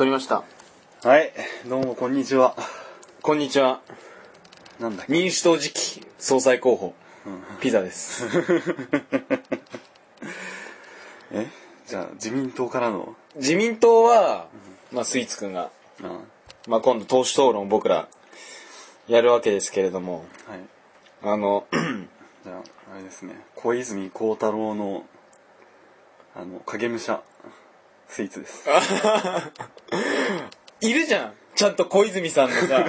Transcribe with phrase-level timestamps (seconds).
[0.00, 0.44] 撮りました。
[1.02, 1.30] はい、
[1.68, 2.56] どうもこんにちは。
[3.20, 3.82] こんにちは。
[4.80, 5.12] なんだっけ？
[5.12, 6.94] 民主党次期総裁候補、
[7.60, 8.24] ピザです。
[11.32, 11.46] え？
[11.86, 14.48] じゃあ、自民党からの、自民党は、
[14.90, 15.70] まあ、スイーツくんが、
[16.02, 16.20] あ
[16.66, 18.08] まあ、今度党首討論を僕ら、
[19.06, 20.60] やるわけですけれども、はい。
[21.24, 21.66] あの、
[22.42, 22.62] じゃあ、
[22.94, 25.04] あれですね、小泉孝太郎の、
[26.34, 27.20] あの、影武者、
[28.10, 28.64] スイーツです。
[30.82, 32.84] いるじゃんちゃんと小泉さんのさ、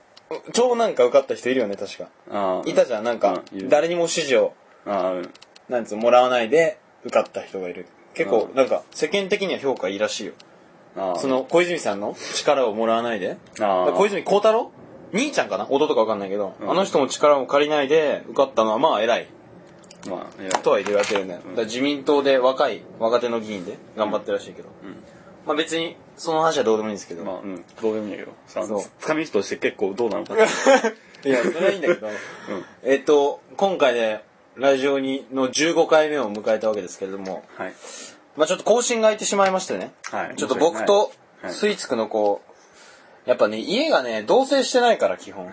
[0.52, 2.06] 超なんか受かった人いるよね、確か。
[2.30, 4.52] あいたじゃん、なんか誰にも指示を。
[4.86, 7.86] なんつうのもらわないで受かった人がいる。
[8.14, 10.32] 結構う、んなんか、世間的には評価いいらしいよ。
[11.16, 13.36] その、小泉さんの力をもらわないで。
[13.58, 14.72] 小泉孝太郎
[15.12, 15.66] 兄ちゃんかな？
[15.68, 19.26] 弟かわかんないけど、うんあの人も力を借りないで受かったのはまあ偉い
[20.08, 24.96] まあ、とは言われてるね、だから自民党で若い若手の議員で頑張ってるらしいけど、うん。
[25.46, 28.82] まあ別にその話はどうでもいいんですけど、まあ、うん、どうでもいいんだけど、さそう。
[28.98, 30.34] つかみとして結構どうなのか。
[31.22, 32.08] いやそれはいいんだけど、
[32.82, 34.24] えっと今回で
[34.56, 37.44] ラジオにの15回目を迎えたわけですけれども。
[37.56, 37.74] はい。
[38.36, 40.36] まあちょっと更新が空いてしまいましてね、はい。
[40.36, 41.52] ちょっと僕とはい。
[41.52, 42.42] スイーツくんのこ
[43.26, 45.52] うやっぱね家がね同棲してないから基本。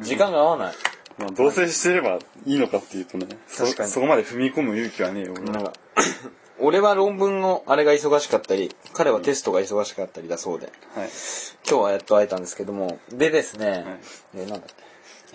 [0.00, 0.74] 時間が合わない
[1.18, 3.90] まあ、同棲してればいいのかっていうとね、そ確かに。
[3.90, 5.72] そこまで踏み込む勇気はねえよ、俺は
[6.58, 10.66] 俺は論文のあれが忙しかったり彼はテストが忙しかったりだそうで。
[10.94, 11.08] はい。
[11.68, 14.00] 今日はやっと会えたんですけどもでですね、
[14.34, 14.74] えなんだっけ。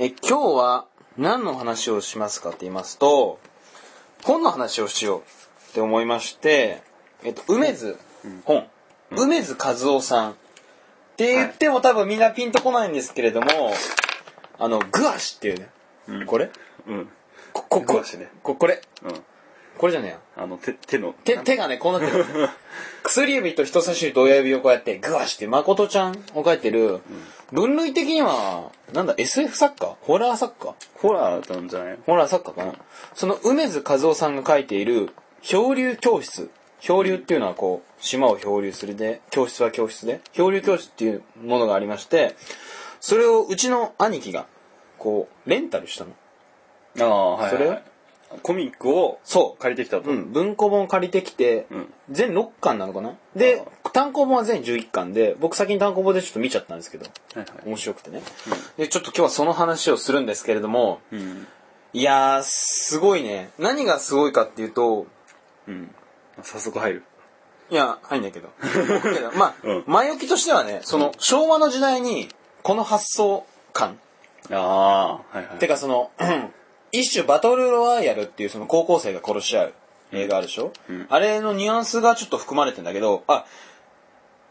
[0.05, 0.85] え今日は
[1.17, 3.39] 何の話をしますかって言いますと
[4.23, 5.21] 本の話をしよう
[5.71, 6.81] って思いまして
[7.23, 7.97] えっと梅津
[8.45, 8.67] 本。
[9.11, 10.35] 梅津和夫さんっ
[11.17, 13.47] て言っても多分みんなピンとこないんですけれども
[14.59, 15.69] あのグアシっていうね、
[16.07, 16.25] うん。
[16.25, 16.49] これ？
[16.87, 17.09] うん。
[17.53, 18.29] こここグアシね。
[18.43, 18.81] ここれ。
[19.03, 19.11] うん。
[19.77, 21.13] これじゃねえやあの、手、手の。
[21.23, 22.25] 手手がねこうなってる。
[23.03, 26.99] 薬指と人差し指と親指をこうやってグワシって誠ちゃんを描いてる、
[27.51, 29.95] 分類的にはなんだ SF 作家？
[30.01, 30.73] ホラー作家？
[30.95, 31.99] ホラーなんじゃない？
[32.05, 32.73] ホラー作家かな？
[33.13, 35.11] その梅津和夫さんが書いている
[35.41, 36.49] 漂流教室。
[36.79, 40.21] 漂流っていうのはこう島を漂流するで教室は教室で。
[40.33, 42.35] 漂流教室っていうものがありまして
[42.99, 44.45] それをうちの兄貴が
[44.97, 46.11] こうレンタルしたの。
[46.99, 47.51] ああ、はいはい。
[47.51, 47.83] それ？
[48.43, 49.61] コミックをそう。
[49.61, 50.09] 借りてきたと。
[50.09, 51.93] うん、文庫本を借りてきて、うん。
[52.11, 53.13] 全6巻なのかな？
[53.35, 53.63] で
[53.93, 57.05] 単行本は全11巻で僕先に単行本でちょっと見ちゃったんですけど。
[57.05, 57.47] はいはい。
[57.65, 58.21] 面白くてね、
[58.77, 61.47] でちょっと今日はその話をするんですけれどもうん。
[61.93, 63.49] いやーすごいね。
[63.57, 65.07] 何がすごいかっていうと
[65.67, 65.89] うん。
[66.43, 67.03] 早速入る。
[67.69, 68.49] いや入んないけど。
[68.61, 69.83] けどまあ、うん。
[69.87, 72.27] 前置きとしてはねその昭和の時代に
[72.61, 73.97] この発想感
[74.51, 75.59] ああ、はいはい。
[75.59, 76.11] てかその
[76.91, 79.73] 一種バトルロワイヤルっていうその高校生が殺し合う
[80.13, 81.05] 映画あるでしょ、うん。
[81.09, 83.45] あれのニュアンスがちょっと含まれてんだけどあ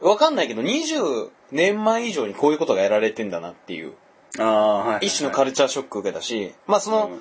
[0.01, 3.95] わかんないけど20年前以上にこういうことがやられてんだなっていう。
[4.39, 5.07] ああ、はいはいはい。
[5.07, 7.21] 一種のカルチャーショック受けたしまあその、うん。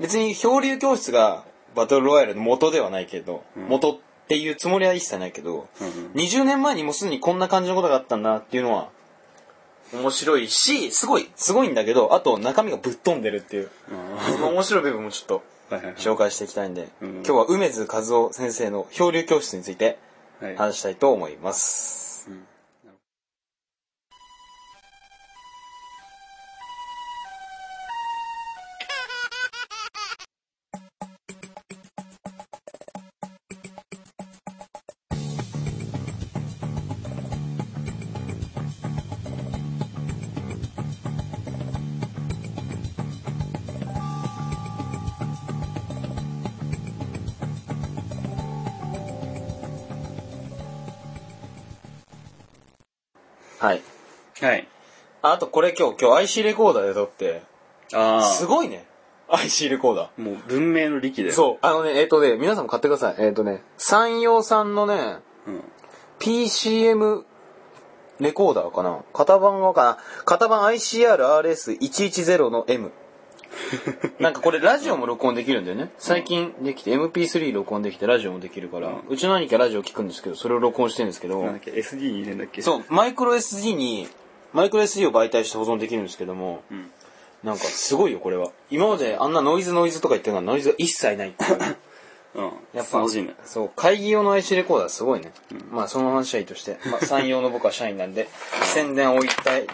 [0.00, 1.44] 別に漂流教室が
[1.76, 3.68] バトルロワイヤルの元ではないけど、ん。
[3.68, 6.12] 元っていうつもりは一切ないけど、うんうん。
[6.12, 8.88] 20年前にもうすでにこんな感じのことがあったんだなっていうのは
[9.92, 13.70] 面白いしすごいすごいんだけどあと中身がぶっ飛んでるっていう
[14.32, 15.42] その面白い部分もちょっと。
[15.98, 19.98] 紹介していきたいんで、うん今日は梅津和夫先生の漂流教室について
[20.40, 20.56] はい。
[20.56, 21.99] 話したいと思います、
[55.40, 57.42] とこれ今日今日 IC レコーダーで撮って
[57.92, 58.22] ああ。
[58.22, 58.86] すごいね。
[59.28, 60.22] IC レコーダー。
[60.22, 61.32] もう文明の利で。
[61.32, 61.58] そう。
[61.62, 63.16] あのねえっ、とね皆さんも買ってください。
[63.18, 65.50] えっ、とね山陽さんのねう。
[65.50, 65.64] うん。
[66.18, 67.24] PCM
[68.20, 68.98] レコーダーかな。
[69.14, 69.98] 型番はかな。
[70.26, 72.92] 型番 ICRRS110 の M
[74.20, 75.90] なんかこれラジオも録音できるんだよね。
[75.98, 81.42] 最近できて MP3 録音できてラジオもできるから、うちの兄貴はラジオ聞くんですけどそれを録音してるんですけど。
[81.42, 82.62] なんだっけ、SD 入れんだっけ？
[82.62, 84.08] そうマイクロ SD に
[84.52, 86.90] マイクロ SD を媒体して保存できるんですけどもうん。
[87.42, 88.50] なんかすごいよこれは。
[88.70, 91.34] 今まであんなノイズノイズとか言ってるのはノイズが一切ないう。
[92.34, 92.52] うん。
[92.74, 93.34] やっぱね。
[93.44, 95.32] そう会議用の IC レコーダーすごいね、
[95.70, 98.28] まあその話はいいとして、まあ、産業の僕は社員なんで
[98.74, 99.68] 宣伝を置いたいで。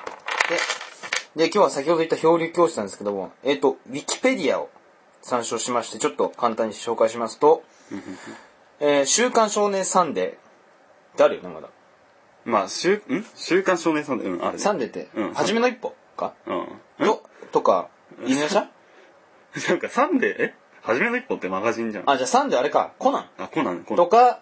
[1.36, 4.70] で今日は先ほど言った漂流教室なんですけどもえっ、とウィキペディアを
[5.20, 7.62] 参照しましてちょっと簡単に紹介しますと
[8.80, 10.36] 「えー週刊少年サンデー」っ
[11.16, 11.68] てあるよねまだ
[12.46, 13.26] まあ、週、ん？
[13.34, 14.58] 週刊少年サンデー、うん、ある。
[14.58, 16.32] サンデーってうん、初めの一歩か？
[16.46, 17.06] うん。
[17.06, 17.22] と、
[17.52, 17.88] とか、
[18.24, 18.68] 犬夜叉
[19.68, 20.54] なんかサンデー、え？
[20.82, 22.10] 初めの一歩ってマガジンじゃん。
[22.10, 24.06] あ、じゃあサンデーあれか、コナンあ、コナン、コナン。
[24.06, 24.38] とか、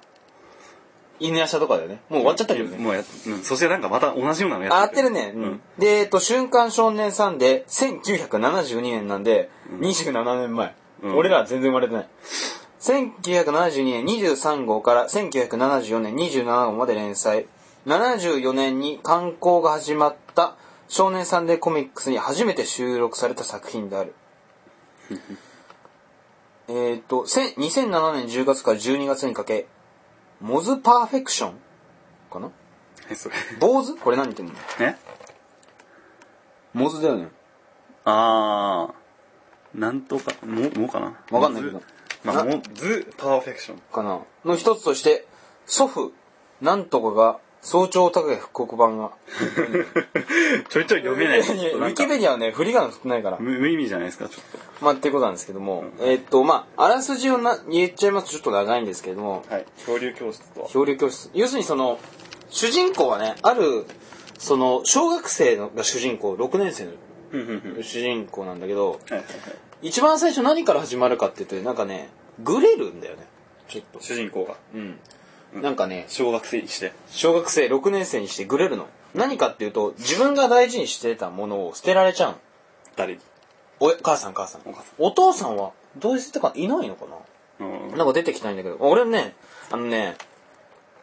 [1.18, 2.02] 犬夜叉とかだよね。
[2.10, 2.76] もう終わっちゃったけどね。
[2.76, 3.42] もうやっ、うん。
[3.42, 5.32] そしてなんかまた同じようなのやあ、合ってるね。
[5.34, 5.60] うん。
[5.78, 9.48] で、えっと、週刊少年サンデー、1972年なんで、
[9.80, 10.66] 27年前。
[10.66, 10.74] うん
[11.16, 12.08] 俺らは全然生まれてない。
[12.80, 17.46] 1972年23号から1974年27号まで連載。
[17.86, 20.56] 74年に刊行が始まった
[20.88, 24.14] 少年サンデーコミックスに初めて収録された作品である。
[26.68, 29.66] えっと、せん2007年10月から12月にかけ、
[30.40, 31.60] モズパーフェクション
[32.30, 32.50] かな？
[33.10, 33.34] え、それ。
[33.60, 33.96] 坊主？
[33.96, 34.52] これ何言ってんの？
[34.80, 34.96] え？
[36.72, 37.28] モズだよね。
[38.04, 39.78] あー。
[39.78, 41.18] なんとか、も、もかな？
[41.30, 41.84] わかんないけどず
[42.24, 43.78] まあ、も、ズ、パーフェクション。
[43.92, 44.20] かな？
[44.44, 45.26] の一つとして、
[45.66, 46.12] 祖父、
[46.62, 49.12] なんとかが、早朝高い復刻版が。
[50.68, 51.40] ちょいちょい読めない。
[51.40, 53.38] いやいやウィキペディアはね、振り仮名少ないから。
[53.40, 55.84] 無無意味じゃないですか、ちょっまあ、っていうことなんですけども。
[55.98, 59.54] えーっと、まあ、あらすじをな言っちゃいますとちょっと長いんですけれども、と。
[59.54, 59.66] はい。
[59.86, 60.68] 漂流教室とは。
[60.68, 61.30] 漂流教室。
[61.32, 61.98] 要するにその、
[62.50, 63.86] 主人公はね、ある、
[64.38, 66.90] その、小学生のが主人公、6年生の
[67.82, 69.24] 主人公なんだけど、はいはい。
[69.80, 72.10] 一番最初何から始まるかって言うと、なんかね、
[72.40, 73.26] グレるんだよね。
[73.68, 74.00] ちょっと。
[74.02, 74.56] 主人公が。
[74.74, 74.98] うん。
[75.52, 76.92] なんかね、小学生にして。
[77.10, 78.86] 小学生6年生にしてグレるの。
[79.14, 82.38] 何かっていうと、自分が大事にしてたものを捨てられちゃうの。
[82.96, 83.20] 誰に？
[83.80, 84.62] おや、母さん母さん。
[84.64, 87.06] お母さんお父さんは、どうしてかいないのか
[87.60, 87.66] な？
[87.66, 87.96] うん。
[87.96, 89.34] なんか出てきたいんだけど、俺ね、
[89.70, 90.16] あのね、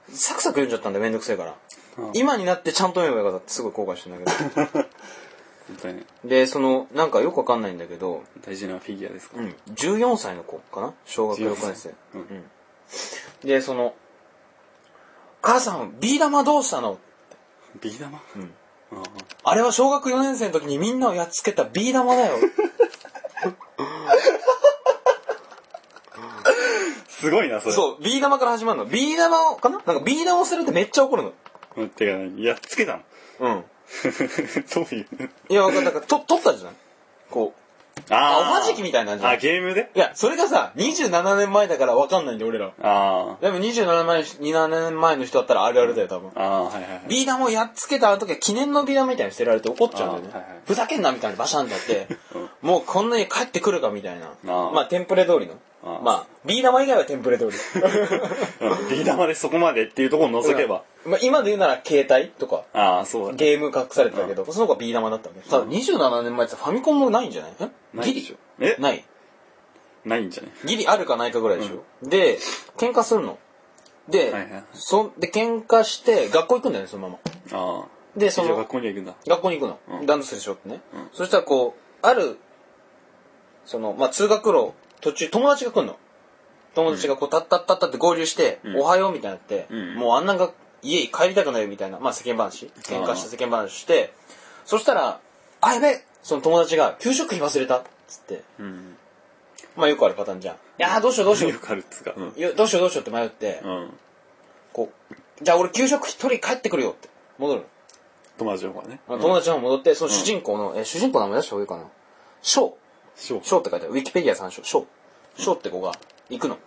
[0.10, 1.52] サクサク読んじゃったんだよ、めんどくせえから。
[1.52, 4.32] うん今になってちゃんと読めばよかったってすごい後悔してんだけど。
[5.68, 9.38] 本当にね、で、その、なんかよくわかんないんだけど、大事なフィギュアですか？
[9.38, 10.94] うん、14歳の子かな？
[11.06, 11.90] 小学6年生。
[11.90, 12.24] 14うんう
[13.46, 13.48] ん。
[13.48, 13.94] で、その、
[15.42, 17.00] 母さん、ビー玉どうしたの？
[17.82, 18.22] ビー玉？
[18.36, 18.52] うん。
[18.94, 19.04] あ
[19.44, 22.36] あれは小学4年生の時にみんなをやっつけたビー玉だよ。
[23.78, 23.82] あ
[27.10, 27.74] すごいな、それ。
[27.74, 28.86] そう、ビー玉から始まるの。
[28.86, 29.78] ビー玉を、かな？
[29.78, 31.34] なんかビー玉を捨てるってめっちゃ怒るの。
[31.78, 31.90] うん。
[31.90, 33.02] てか何、やっつけたの？
[33.40, 33.64] うん。
[34.74, 35.08] どういう？
[35.50, 35.64] いや。
[35.72, 36.76] だから、と、取ったじゃない？
[37.30, 37.54] こ
[38.10, 38.14] う。
[38.14, 39.26] あ、おはじきみたいな感じ。
[39.26, 39.90] あ、ゲームで？
[39.96, 42.72] いや、それがさ、27年前だからわかんないんだよ、俺ら。
[42.82, 46.32] あでも27前、27年前の人だったらあるあるだよ、多分。
[46.36, 46.40] あ。
[46.42, 47.02] ああ、はいはいはい。
[47.08, 50.30] ビー玉をやっつけたあの時は記念のビー玉みたいに捨てられて怒っちゃうんだよね。
[50.34, 52.08] あはいはいふざけんなみたいにバシャンってやって、
[52.62, 54.28] もうこんなに帰ってくるかみたいな。
[54.48, 55.54] あまあ、テンプレ通りの。
[55.84, 57.52] あまあ、ビー玉以外はテンプレ通り。
[58.62, 60.84] うんビー玉でそこまでっていうところを除けば。
[61.06, 63.38] まあ、今で言うなら携帯とか、ああ、そうだね。
[63.38, 65.42] ゲーム隠されてたけど、その子はビー玉だったわけ。
[65.50, 67.52] ただ27年前ってファミコンもないんじゃない？
[67.60, 67.64] え？
[67.64, 68.36] ギリないでしょ。
[68.60, 68.76] え？
[68.80, 69.04] ない。
[70.06, 70.52] ないんじゃない？
[70.66, 71.84] ギリあるかないかぐらいでしょ。
[72.08, 72.38] で、
[72.78, 73.40] 喧嘩するの。
[74.08, 77.18] で、はいはいそで、喧嘩して、学校行くんだよね、そのま
[77.54, 77.58] ま。
[77.58, 77.88] ああ。
[78.20, 79.14] で、その学、校には行くんだ。
[79.28, 80.00] 学校に行くの。
[80.00, 80.82] うんランドセルしょってね。
[80.94, 82.38] うんそしたらこう、ある、
[83.66, 85.98] その、まあ、通学路、途中、友達が来るの。
[86.74, 90.52] 友達がこう、たったったったって合流して、うんおはようみたいになって、うんもうあんなんが
[90.82, 92.72] 家帰りたくないよみたいな、まあ、世間話。
[92.84, 94.14] 喧嘩して世間話して、
[94.66, 95.20] そしたら、
[95.62, 98.96] あ、やべえその友達が、給食費忘れたっつって、うん。
[99.76, 100.56] まあ、よくあるパターンじゃん。
[100.56, 102.14] いやーどうしようどうしよよくあるっつうか。
[102.16, 102.28] うん。
[102.30, 102.34] う。
[102.36, 103.94] いやどうしようどうしようって迷って、うん。
[104.74, 107.68] こう、じゃあ俺給食費取り帰ってくるよって、戻るの。
[108.38, 109.00] 友達の方がね。
[109.08, 111.84] 友達の方戻って、その主人公の、え、主人公の名前出した方がいいかな。
[112.42, 112.74] ショー。
[113.22, 113.94] ショーショーって書いてある。
[113.94, 114.64] ウィキペディア参照。
[114.64, 114.86] ショー。
[115.38, 115.94] ショーって子が
[116.30, 116.58] 行くの。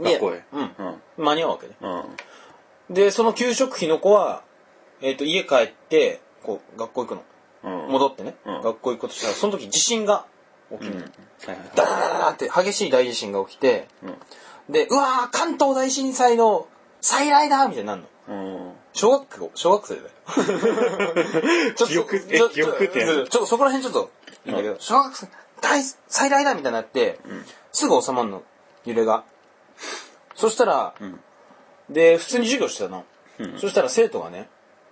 [0.00, 0.44] で学校へ。
[0.52, 0.60] うん。
[0.60, 1.24] うん。
[1.24, 1.74] 間に合うわけね。
[1.80, 2.94] うん。
[2.94, 4.42] で、その給食費の子は、
[5.00, 7.22] えっ、と、家帰って、こう、学校行くの。
[7.84, 7.92] うん。
[7.92, 8.34] 戻ってね。
[8.44, 10.26] うん学校行くことしたら、その時地震が
[10.72, 10.92] 起きうん。
[10.94, 11.02] るの。
[11.04, 11.70] はいはい。
[11.76, 14.72] ダラダラダラって激しい大地震が起きて、うん。
[14.72, 16.66] で、うわー、関東大震災の
[17.00, 18.08] 再来だみたいになるの。
[18.28, 18.72] うん。
[18.92, 20.08] 小学校、小学生だよ。
[21.74, 24.10] ちょっと記憶えちょ記憶っちょっとそこら辺ちょっと、
[24.46, 25.28] いいんだけど、小学生、
[25.62, 27.18] 大、最大だみたいになって、
[27.72, 28.42] すぐ収まるの、
[28.84, 29.24] 揺れが。
[30.34, 31.20] そしたら、ん
[31.88, 33.04] で、普通に授業してたの。
[33.38, 34.48] うんそしたら生徒がね、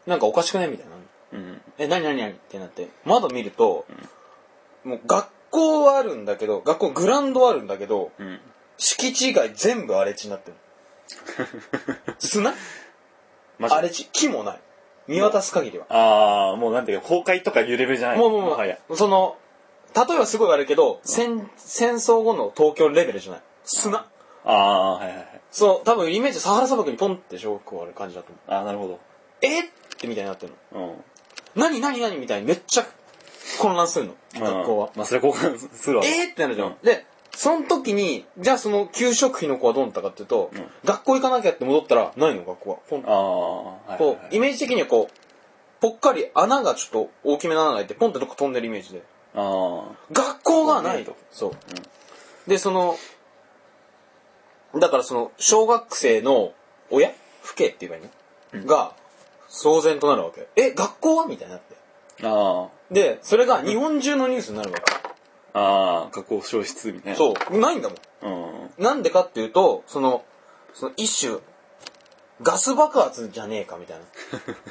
[0.07, 0.93] なんかおかしくねみたいな。
[1.33, 1.61] うん。
[1.79, 3.85] え、なになになにってなって、窓見ると、
[4.83, 8.41] もう学校はあるんだけど、学校グラウンドはあるんだけど、うん。
[8.79, 10.57] 敷地以外全部荒れ地になってる。
[12.19, 12.55] 砂？
[13.61, 14.61] 荒れ地、木もない。
[15.07, 15.87] 見渡す限りは。
[15.91, 18.19] ああ、もうなんていうか、崩壊とか揺れるじゃない？
[18.19, 18.57] もうもうも。
[18.89, 19.37] う、その、
[19.95, 23.43] 例えばすごい悪いけど、戦、戦争後の東京レベルじゃない？
[23.65, 24.07] 砂。
[24.45, 25.41] ああ、はいはいはい。
[25.51, 28.51] そう、多分イメージサハラ砂漠にポンって小学校ある感じだと思う。
[28.51, 29.01] ああ、なるほど。
[29.43, 29.61] え？
[29.61, 29.65] っ
[29.99, 30.89] てみたいになってるの。
[30.89, 30.95] うん。
[31.55, 32.17] 何何何？
[32.19, 32.87] みたいにめっちゃ
[33.61, 34.15] 混乱するの。
[34.35, 34.91] 学校は。
[34.97, 36.05] まあ、それ交換するわ。
[36.05, 36.29] え？
[36.29, 36.69] ーってなるじゃん。
[36.69, 40.51] うんで、その時に、じゃあその給食費の子はどうなったかっていうと、
[40.85, 42.77] 学校行かなきゃって戻ったら、ないの学校は。
[42.89, 45.15] ポンああ、はいこう、イメージ的にはこう、
[45.81, 49.03] ぽっかり穴がちょっと大きめの穴が開いて、ポンってどっか飛んでるイメージで。
[49.35, 51.17] あ学校がないと。
[51.31, 52.51] そう。
[52.51, 52.97] で、その、
[54.79, 56.53] だからその、小学生の
[56.91, 57.13] 親
[57.45, 58.93] 父兄って言えばいいの、が、
[59.49, 60.49] 騒然となるわけ。
[60.57, 61.27] え、学校は？
[61.27, 61.77] みたいになって。
[62.23, 62.67] あ。
[62.67, 64.93] あで、それが日本中のニュースになるわけ。
[64.95, 65.61] あ。
[65.61, 67.19] ああ、学校消失みたいな。
[67.19, 67.59] そう。
[67.59, 67.99] ないんだもん。
[68.23, 68.85] うん。
[68.85, 70.25] なんでかっていうと、その、
[70.75, 71.39] その一種、
[72.43, 74.05] ガス爆発じゃねえかみたいな。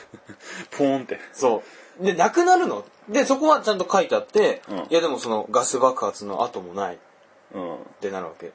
[0.78, 1.20] ポーンって。
[1.34, 1.64] そ
[2.00, 2.06] う。
[2.06, 2.86] で、なくなるの。
[3.10, 6.98] で、そこはちゃんと書いてあって、うんいやでもそのガス爆発の後もないっ
[7.54, 7.78] うん。
[8.00, 8.48] てなるわけ。
[8.48, 8.52] うん。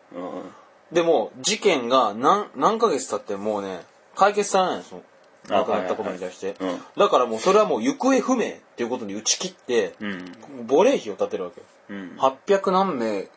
[0.92, 3.80] でも、事件が何、何ヶ月経ってもうね、
[4.14, 5.02] 解決されないの、その、
[5.50, 6.49] あ亡くなったことに対して。
[6.49, 10.66] はいはいはいだからもうそれはもう行方不明っていうことに打ち切って、うん。
[10.66, 11.66] 亡霊碑を建てるわけよ。
[11.90, 12.16] うん。
[12.18, 13.28] 800何名、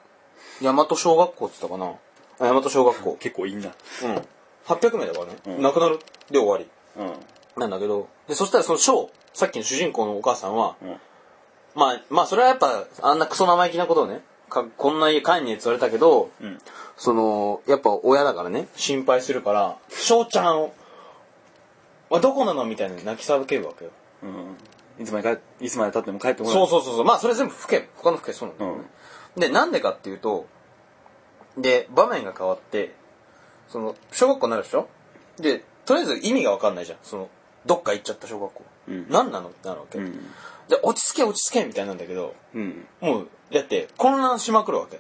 [0.61, 1.93] 大和小学校って言ったかな
[2.39, 3.17] あ大和小学校。
[3.19, 3.71] 結構いいんだ。
[4.03, 4.21] うん。
[4.67, 5.37] 800名だからね。
[5.47, 6.67] うん亡くなるで終わり。
[6.97, 7.13] うん。
[7.59, 10.97] なんだけど、で、そしたらその章、さっきの主人公のお母さんは、うん。
[11.77, 16.59] まあ、まあ、それはやっぱ、あんなクソ生意気なことをね、かこんな家帰んねえって言われたけど、うん。
[16.97, 20.73] その、やっぱ親だからね、心配するから、翔ちゃんを、
[22.09, 23.91] あどこなのみたいな泣き叫ぶわけよ。
[24.23, 24.57] うん。
[24.99, 26.53] いつまで帰、いつまで経っても帰ってこない。
[26.53, 27.05] そうそうそうそう。
[27.05, 28.83] まあ、それ全部不け、他の不けそうなんだよね、
[29.37, 30.47] で、なんでかっていうと、
[31.57, 32.95] で、場面が変わって、
[33.67, 34.87] その、小学校になるでしょ？
[35.37, 36.97] で、とりあえず意味がわかんないじゃん。
[37.03, 37.29] その、
[37.65, 38.63] どっか行っちゃった小学校。
[38.87, 39.49] うん何なの？
[39.49, 39.97] ってなるわけ。
[39.99, 40.33] うん。
[40.69, 42.85] で、落ち着け落ち着けみたいなんだけど、うん。
[43.01, 44.99] もう、だって、混乱しまくるわけ。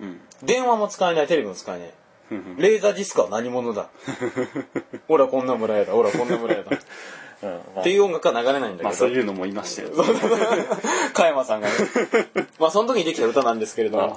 [0.00, 0.20] うん。
[0.42, 1.90] 電話も使えない、テレビも使えない。
[2.32, 2.56] うん。
[2.56, 3.88] レーザーディスクは何者だ？
[5.08, 5.92] ほら、こんな村屋だ。
[5.92, 6.76] ほら、こんな村屋だ。
[7.80, 9.06] っていう音楽は流れないんだまあけど。
[9.06, 9.90] そういうのもいましたよ。
[11.12, 11.74] 加山さんがね。
[12.60, 14.16] まあ、その時にできた歌なんですけれども。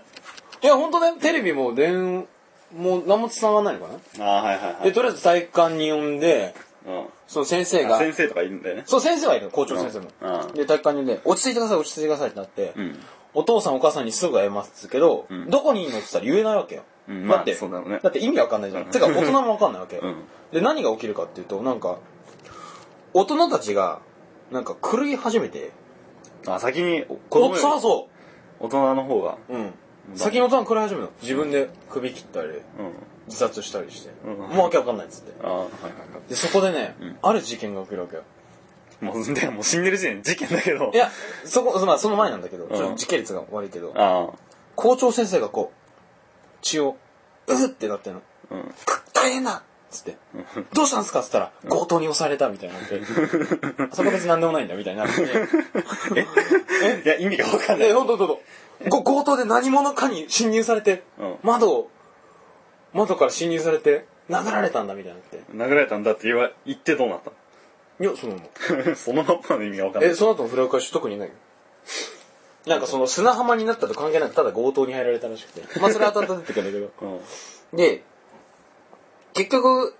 [0.62, 2.26] いや、本当ね、テレビも電、
[2.74, 4.84] もう何も伝わらないのかなああ、はいはいはい。
[4.84, 6.54] で、とりあえず体育館に呼んで、
[6.86, 7.06] うん。
[7.26, 8.82] その先生が、先生とかいるんだよね。
[8.86, 10.10] そう、先生はいるの、校長先生も。
[10.20, 12.98] うんで、体育館に呼んで、落ち着いてください、落ち着いてくださいってなって、うん。
[13.34, 16.84] お父さんお母さんにすぐ会えますけど、んどこにいるのって言ったら言えないわけよ。
[17.08, 18.86] うんだって、だろうねだって意味わかんないじゃん。
[18.86, 19.98] てか、大人もわかんないわけ。
[19.98, 20.16] うん
[20.52, 21.98] で、何が起きるかっていうと、なんか、
[23.12, 24.00] 大人たちが、
[24.52, 25.72] なんか狂い始めて、
[26.46, 28.08] あ、先に子お供よりそうそ
[28.60, 29.38] 大人の方が。
[29.48, 29.54] う。
[29.54, 29.72] うん。
[30.14, 31.12] 先の大人狂い始めるの。
[31.20, 32.62] 自分で首切ったり、うん。
[33.26, 34.10] 自殺したりして。
[34.24, 35.32] うんもうわけわかんないっつって。
[35.42, 35.68] ああ、はいはいは
[36.26, 36.28] い。
[36.28, 38.22] で、そこでね、ある事件が起きるわけよ。
[39.00, 40.90] もう、でもう死んでる時点で事件だけど。
[40.92, 41.10] いや、
[41.44, 44.30] そこ、まあその前なんだけど、んちょっと時系列が悪いけど、あ
[44.74, 46.96] 校長先生がこう、血を、
[47.46, 48.22] うーってなってんの。
[48.50, 48.54] あ。
[48.54, 48.74] うん。
[48.84, 50.16] く大変だっつって、
[50.72, 53.00] どうしたんですかっつったら、強盗に押されたみたいになって、
[53.92, 55.22] あそこ別に何でもないんだみたいにな って、
[56.84, 57.02] え？
[57.04, 57.88] いや、意味がわかんない。
[57.88, 58.40] え、ほんとほんと
[58.88, 61.90] ご強盗で何者かに侵入されて、うん窓を、
[62.96, 65.40] 窓から侵入されて、殴られたんだみたいになって。
[65.52, 67.30] 殴られたんだって言わ、言ってどうなった
[68.00, 68.84] いや、そのまま。
[68.84, 70.10] の そのまんまの意味がわかんない。
[70.10, 71.28] え、その後のフラグ回収特にない？
[71.28, 71.34] よ。
[72.66, 75.78] なんかその砂浜になったと関係なく、ただ強盗に入られたらしくて。
[75.80, 76.90] まあそれは後々出てくるんだけど。
[77.72, 77.76] うん。
[77.76, 78.02] で、
[79.34, 79.94] 結局、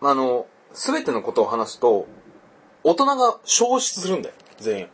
[0.00, 2.06] あの、すべてのことを話すと、
[2.82, 4.88] 大人が消失するんだよ、全員。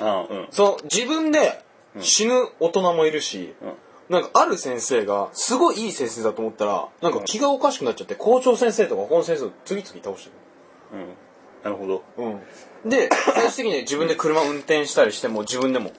[0.00, 0.48] ああ、うん。
[0.50, 1.62] その、自分で
[2.00, 3.72] 死ぬ大人もいるし、うん。
[4.10, 10.30] なんかある先生が、すごいいい先生だと思ったら、なんか気がおかしくなっちゃって、校長先生とか本先生を次々倒して
[10.92, 11.06] うん。
[11.62, 12.02] なるほど。
[12.18, 12.40] る。
[12.84, 12.90] うん。
[12.90, 15.92] で、最終的に自分で車運転したりしても、自分でも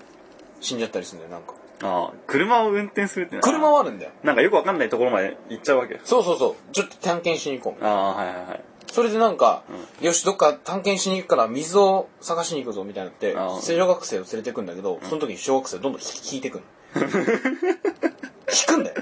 [0.60, 1.54] 死んじゃったりするんだよ、なんか。
[1.84, 4.12] ああ、車を運転するっての車はあるんだよ。
[4.24, 6.02] なんかよくわかんないところまで行っちゃうわけ。
[6.04, 6.74] そうそうそう。
[6.74, 7.86] ちょっと探検しに行こう。
[7.86, 8.64] ああ、はいはいはい。
[8.92, 9.64] それでなんか、
[10.02, 16.68] よし、どっか探検しに行くから水を探しに行くぞみたいになって小学生を連れてくんだけど、その時に小学生どんどん引いてくんの。
[17.00, 18.96] 引くんだよ。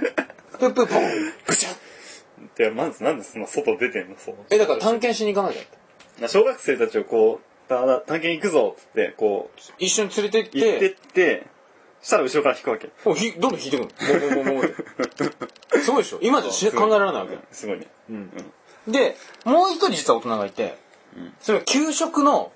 [0.59, 1.69] プップッポンぐちゃ
[2.55, 4.35] で、まずなんでそんな外出てんのそう。
[4.49, 6.27] え、だから探検しに行かなきゃって。
[6.27, 11.47] 小学生たちをこう、だだ探検行くぞっつって、こう、一緒に連れて行って、行ってって、
[12.01, 12.89] したら後ろから引くわけ。
[13.05, 14.61] おひどんどん引いてくるの。
[15.81, 17.37] すごいでしょ今じゃし考えられないわけ。
[17.51, 17.87] すごいね。
[18.87, 19.15] で、
[19.45, 20.77] もう一人実は大人がいて、
[21.39, 22.51] それは給食の、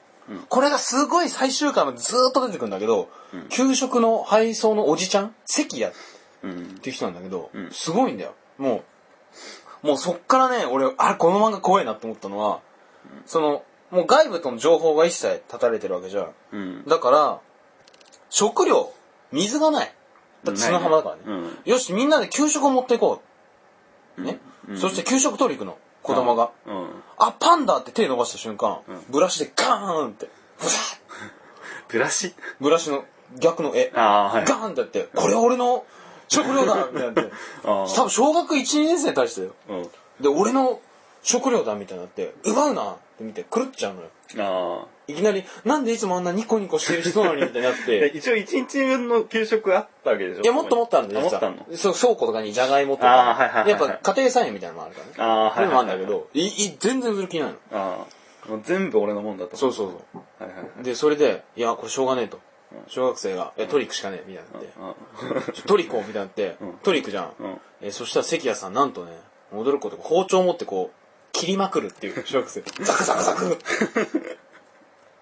[0.50, 3.10] これがすごい最終回までずーっと出てくるんだけど、
[3.50, 5.96] 給食の配送のおじちゃん関谷っ
[6.44, 6.78] うん。
[6.80, 8.34] ていう人なんだけど、んすごいんだよ。
[8.58, 8.84] も
[9.84, 12.62] う、もうそっからね、俺、あ、この漫画怖いなって思ったのは、
[13.26, 16.34] その、もう外部との情報が一切断たれてるわけじゃん。
[16.52, 16.86] うん。
[16.88, 17.40] だから、
[18.30, 18.92] 食料、
[19.32, 19.94] 水がない。
[20.44, 21.22] だって砂浜だからね。
[21.26, 23.22] うんよし、みんなで給食を持っていこ
[24.18, 24.22] う。
[24.22, 24.40] ね。
[24.76, 25.78] そして給食取り行くの。
[26.04, 26.52] 子供が。
[26.68, 26.88] うん。
[27.18, 28.80] あ、パンダって手伸ばした瞬間、
[29.10, 30.30] ブラシでガーンって、
[30.60, 31.04] ブシャッ
[31.90, 32.34] ブラシ？
[32.60, 33.06] ブラシの
[33.40, 33.92] 逆の絵。
[33.94, 34.50] はい。
[34.50, 35.86] ガーンってやって、これは俺の
[36.28, 37.32] 食料だみたいになって。
[37.64, 39.54] あ多分小学1、2年生に対してだよ。
[39.70, 39.74] あ。
[39.74, 39.84] うん。
[39.84, 40.80] で、俺の
[41.22, 44.88] 食料だみたいになって、奪うなって見て狂っちゃうのよ。
[45.08, 48.12] いきなり、なんでいつもあんなニコニコしてる人なのにみたいになっでて。
[48.18, 50.42] 一応一日分の給食あったわけでしょ？
[50.42, 51.78] いや、もっともっとあるんだよ、あもっの？
[51.78, 55.14] そう、倉庫とかにじゃがいもとあーはいはいはいはいやっぱ家庭菜園みたいなのもあるからね。
[55.18, 57.56] ああ、はいそういうのもあるんだけど、いい全然する気ないの。
[57.74, 58.06] あ
[58.46, 58.50] あ。
[58.50, 59.56] もう全部俺のもんだと。
[59.56, 60.44] そうそうそう。
[60.44, 60.84] はいはいはい。
[60.84, 62.40] で、それで、いや、これしょうがねえと。
[62.88, 65.60] 小学生が、いや、トリックしかねえ、みたいになって。
[65.62, 67.32] あトリコみたいになって、うんトリックじゃん。
[67.40, 69.12] うんえーそしたら関谷さん、なんとね、
[69.54, 70.96] 驚くことが包丁を持ってこう、
[71.32, 72.62] 切りまくるっていう小学生。
[72.82, 73.58] ザクザクザク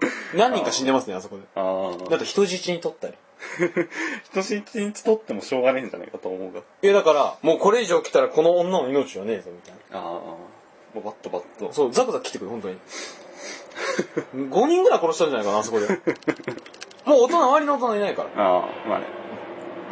[0.36, 1.43] 何人か死んでますね、あそこで。
[1.55, 3.13] あだと人質に取ったり。
[4.31, 6.62] 人質一日取ってもしょうがねえんじゃないかと思うが。
[6.81, 10.00] いや、だから、もうこれ以上来たらこの女の命はねえぞ、みたいな。
[10.00, 10.03] ああ。
[10.03, 10.41] も
[10.96, 11.72] うバッとバッと。
[11.74, 12.77] そう、ザクザク来てくる、本当に。
[14.50, 15.88] 5人ぐらい殺したんじゃないかな、あそこで。
[17.05, 18.29] もう大人、周りの大人いないから。
[18.43, 19.05] ああ、まあね。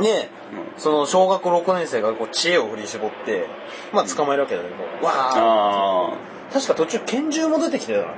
[0.01, 0.29] で、
[0.77, 3.47] その小学6年生がこう知恵を振り絞って、
[3.91, 6.17] まあ捕まえるわけだけど、わーあ
[6.53, 8.15] 確か途中拳銃も出てきてたな。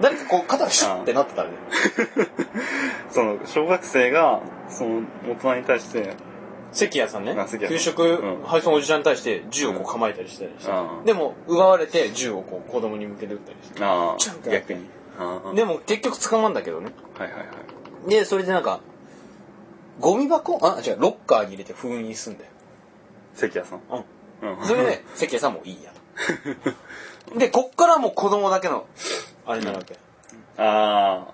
[0.00, 1.56] 誰かこう肩がシュッってなってたらね。
[3.08, 3.10] あ。
[3.12, 6.14] その、小学生が、その、大人に対して、
[6.74, 13.78] 関谷さんねあ関谷さん給食うん配送のおじちゃんに対して銃をこう構えたりしたりして、うんでも奪われて銃をこう子供に向けて撃ったりして。
[13.80, 14.90] あちゃんとあ、逆に。
[15.18, 15.54] ああ。
[15.54, 16.90] でも結局捕まんだけどね。
[17.16, 18.10] はいはいはい。
[18.10, 18.80] で、それでなんか、
[20.00, 20.58] ゴミ箱？
[20.62, 22.50] あ、違う、ロッカーに入れて封印すんだよ。
[23.34, 23.80] 関谷さん。
[24.42, 24.58] うん。
[24.58, 24.66] うん。
[24.66, 25.92] それで、 関谷さんもいいや
[27.30, 27.38] と。
[27.38, 28.86] で、こっからもう子供だけの、
[29.46, 29.96] あれになるわけ。
[30.58, 31.26] あ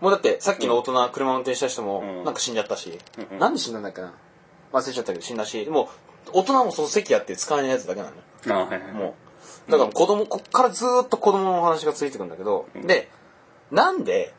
[0.00, 2.98] もうだって、さっきの大人、車運転した人もう、んなんか死んじゃったし、
[3.32, 4.12] うんなんで死んだんだっけな？
[4.72, 5.90] 忘れちゃったけど死んだし、でも、
[6.32, 8.22] 大人もその関谷って使えないやつだけなのよ。
[8.48, 8.52] あ。
[8.54, 8.92] ああ、はいはい。
[8.92, 9.14] も
[9.68, 9.70] う。
[9.70, 13.10] だから子供、こっからずーっと子供の話がついてくんだけど、うんで、
[13.70, 14.32] なんで、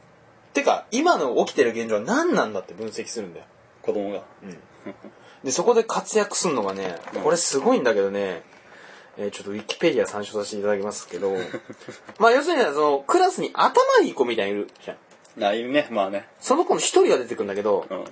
[0.53, 3.45] てか、今の起きてる現状は何なんだって分析するんだよ。
[3.81, 4.23] 子供が。
[4.43, 4.57] うん。
[5.43, 8.43] で、そこで活躍するのがね、これすごいんだけどね、
[9.17, 11.35] えーちょっとウィキペディア参照させていただきますけど、
[12.19, 14.97] まあ要するにその、クラスに頭いい子みたいにいるじゃん。
[15.55, 15.87] いるね。
[15.89, 16.27] まあね。
[16.39, 18.03] その子の一人が出てくるんだけど、うん。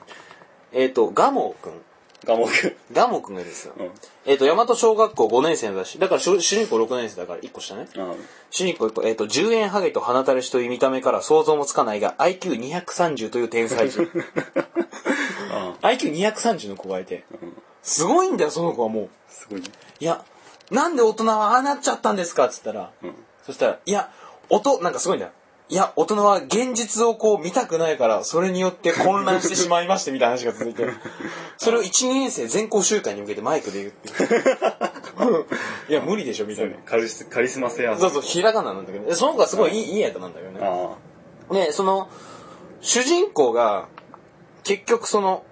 [0.71, 1.81] えっ、と、ガモくん。
[2.25, 2.75] ガモく。
[2.91, 3.73] ガモくんがいるんですよ。
[3.77, 3.91] うん。
[4.25, 7.87] えっ、と、大和小学校5年生だし、だから主主人公6年生だから1個下ね。
[7.95, 8.13] うん。
[8.51, 13.99] 主人公1個、えっ、と、10円ハゲと鼻垂れしという見た目から想像もつかないが、IQ230 という天才児。
[15.51, 17.37] あ IQ230 の子がいて、あ。
[17.41, 17.57] うん。
[17.81, 19.09] すごいんだよ、その子はもう。
[19.29, 19.67] すごいね。
[19.99, 20.23] いや、
[20.71, 22.45] なんで大人はああなっちゃったんですか？
[22.45, 23.13] っつったら、うん。
[23.45, 24.11] そしたら、いや、
[24.49, 25.31] 音、なんかすごいんだよ。
[25.71, 30.83] いや、大人は現実をこう見たくないから、それによって混乱してしまいまして、みたいな話が続いて。
[31.57, 34.11] それを1、2年生全校集会に向けてマイクで言うってい
[35.41, 35.45] う。
[35.89, 36.75] いや、無理でしょ、みたいな。
[36.85, 37.99] カリスカリスマ性ある。
[37.99, 39.05] そうそう、ひらがななんだけど。
[39.05, 40.59] でその子はすごいいいいいやつなんだけどね。
[41.49, 42.09] あで、その、
[42.81, 43.87] 主人公が、
[44.63, 45.43] 結局その、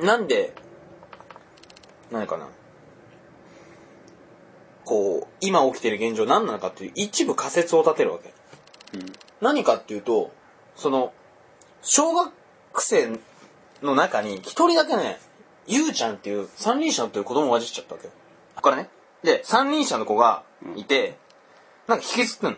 [0.00, 0.54] なんで、
[2.12, 2.46] 何かな。
[4.84, 8.28] こう、今起きてる現状何なのかっていう一部仮説を立てるわけ。
[8.28, 8.32] あ。
[8.94, 9.12] うん。
[9.40, 10.32] 何かっていうと、
[10.76, 11.12] その、
[11.82, 12.32] 小学
[12.78, 13.18] 生
[13.82, 15.18] の中に一人だけね、
[15.66, 18.12] ゆうちゃんっていう三輪車乗ってる子供を混じっちゃったわけよ。
[18.56, 18.88] ここからね。
[19.22, 20.42] で、三輪車の子が
[20.76, 21.16] いて、
[21.86, 22.56] なんか引きずってんの。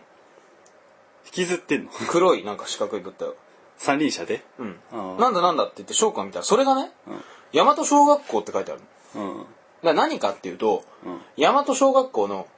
[1.27, 1.91] 引きずってんの？
[2.09, 3.37] 黒いなんか四角い物体を。
[3.77, 4.43] 三輪車で？
[4.59, 4.77] うん。
[5.19, 7.21] なんだなんだって言って翔くん見たら、それがね、うん
[7.53, 8.81] 大和小学校って書いてある
[9.15, 9.23] の。
[9.23, 9.47] うん。
[9.87, 11.21] だから何かっていうと、うん。
[11.37, 12.49] 大和小学校の、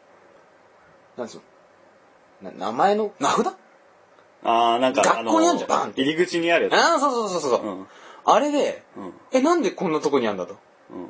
[1.19, 1.41] なんつう
[2.43, 3.49] のな名前の名札？
[4.45, 6.71] ああ、なんか、学校にあんじゃんバンって入り口にある。
[6.73, 7.67] ああ、そうそうそうそう。
[7.67, 7.87] ううん。
[8.25, 9.13] あれで、うん。
[9.33, 10.57] え、なんでこんなとこにあんだと？
[10.91, 11.09] うん。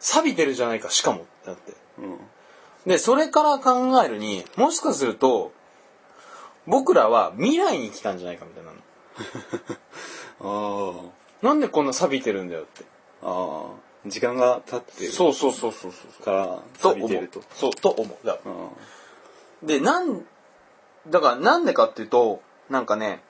[0.00, 1.18] 錆びてるじゃないか、しかも。
[1.18, 1.74] ってなって。
[1.98, 2.18] うん。
[2.90, 5.52] で、それから考えるに、もしかすると、
[6.66, 8.72] 僕らは未来に来たんじゃないかみたいな
[10.40, 11.12] の。
[11.42, 12.84] あなんでこんな錆びてるんだよって。
[13.22, 13.28] あ。
[13.28, 13.85] ああ。
[14.08, 16.24] 時間が経ってるそうそうそうそうそう。
[16.24, 17.42] から、錆びてると。。
[17.54, 18.26] そう、と思う。
[18.26, 18.68] だからあ
[19.62, 20.24] で、なん、
[21.08, 23.22] だからなんでかっていうと、なんかね、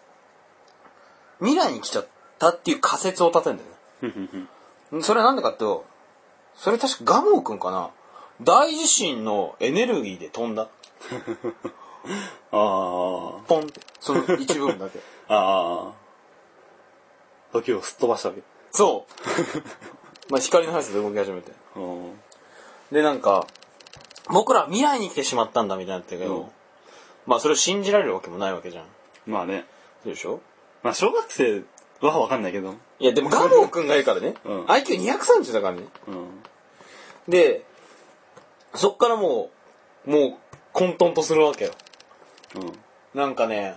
[1.40, 2.08] 未来に来ちゃっ
[2.38, 5.02] たっていう仮説を立てるんだよね。
[5.02, 5.84] それはなんでかっていうと、
[6.54, 7.90] それ確かガモーくんかな
[8.42, 10.68] 大地震のエネルギーで飛んだ。
[12.52, 12.56] あ
[13.46, 13.80] ポンって。
[14.00, 15.00] その一部分だけ。
[15.28, 15.34] あ。
[15.34, 15.92] ああ。
[17.52, 18.42] 時をすっ飛ばしたわけ。
[18.70, 19.12] そう。
[20.30, 21.52] まあ光の速さで動き始めて。
[21.76, 22.12] うん。
[22.92, 23.46] で、なんか、
[24.28, 26.46] 僕らは未来に来てしまったんだみたいになってるけど、うん
[27.26, 28.84] まあそれを信じられるわけもないわけじゃん。
[29.26, 29.64] まあね。
[30.04, 30.40] そうでしょ？
[30.84, 31.64] まあ、小学生
[32.00, 32.76] はわかんないけど。
[33.00, 34.34] いや、でもガモーくんがいるからね。
[34.44, 35.82] うん IQ230 だからね。
[36.06, 36.28] うん。
[37.28, 37.64] で、
[38.74, 39.50] そっからも
[40.06, 40.34] う、もう
[40.72, 41.72] 混沌とするわけよ。
[42.54, 42.72] うん。
[43.18, 43.76] なんかね、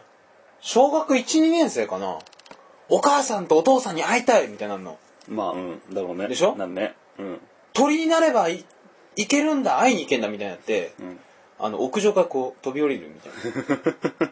[0.61, 2.19] 小学1、2年生かな
[2.87, 4.99] お母さんとお父さんに会いたいみたいなの。
[5.29, 5.81] まあ、うん。
[5.93, 6.27] だろうね。
[6.27, 6.55] でしょ？
[6.55, 6.95] なんね。
[7.17, 7.39] うん。
[7.73, 8.65] 鳥になればい
[9.15, 11.19] いけるんだ、会いに行けんだみたいになって、うん。
[11.59, 13.31] あの、屋上からこう飛び降りるみたい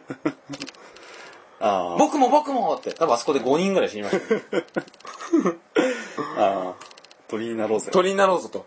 [1.60, 1.96] ああ。
[1.98, 4.40] 僕も僕もって、多分あそこで5人ぐらい死にましたよ。
[6.36, 6.84] ああ。
[7.28, 7.90] 鳥になろうぜ。
[7.92, 8.66] 鳥になろうぞと。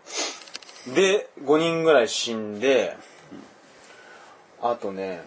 [0.94, 2.96] で、5人ぐらい死んで、
[4.60, 5.22] あとね、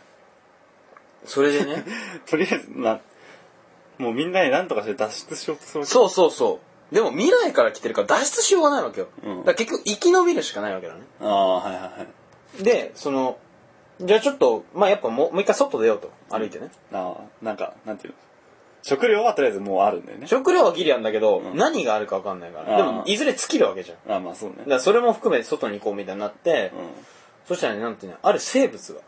[1.26, 1.84] それでね、
[2.26, 3.00] とりあえず、な、
[3.98, 6.75] もうみんなに何とかして脱出しようとするそうそうそう。
[6.96, 9.10] でも未来から来てるから脱出しようがないわけよ。
[9.22, 11.02] うんだから結局生き延びるしかないわけだね。
[11.20, 11.90] ああ、はいはいは
[12.58, 12.64] い。
[12.64, 13.38] で、その、
[14.00, 16.10] じゃあちょっと、まあやっぱもうもう一回外出ようと。
[16.30, 16.70] 歩いてね。
[16.94, 18.20] ああ、なんか、なんていうの。
[18.82, 20.28] 食料はとりあえずもうあるんだよね。
[20.28, 22.78] 食料はギリあんだけど、ん何があるか分かんないから。
[22.78, 23.98] でも、いずれ尽きるわけじゃん。
[24.08, 24.64] だああ、まあそうね。
[24.64, 26.88] からそれも含めて外に行こうみたいになって、うん。
[27.46, 29.02] そしたらね、なんていうの、ある生物が、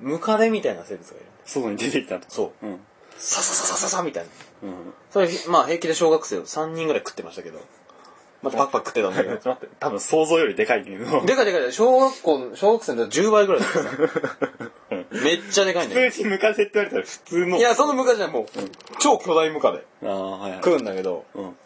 [0.00, 1.26] ムカデみたいな生物がいる。
[1.44, 2.24] 外に出てきたと。
[2.28, 2.66] そう。
[2.66, 2.80] うん。
[3.16, 4.68] ササササササみたいな。
[4.68, 4.94] うん。
[5.10, 7.60] それ、まあ平気で小学生を3人ぐらい食ってましたけど。
[8.42, 9.58] またパクパク食ってたんだけどちょっ。
[9.58, 11.20] と 待って、多分想像よりでかいんだけど。
[11.26, 11.72] でかいでかい。
[11.72, 13.90] 小学校、小学生の10倍ぐらいだったさ。
[15.12, 16.10] めっちゃでかいんだよ。
[16.10, 17.56] 普通にムカデって言われたら普通の。
[17.56, 18.46] いや、そのムカデじゃもう、
[19.00, 20.60] 超巨大ムカデああ、はいはい。
[20.62, 21.56] 食うんだけど、うん。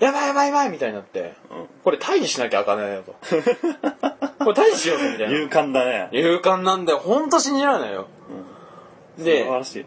[0.00, 3.14] やばいやばいやばいみたいになって、うんこれ退治しなきゃあかんないよと。
[4.44, 5.62] これ退治しようぜみたい勇な。
[5.62, 6.08] 敢だね。
[6.12, 6.98] 勇敢なんだよ。
[6.98, 8.08] ほんと信じられないよ。
[9.18, 9.86] で素晴、らしい。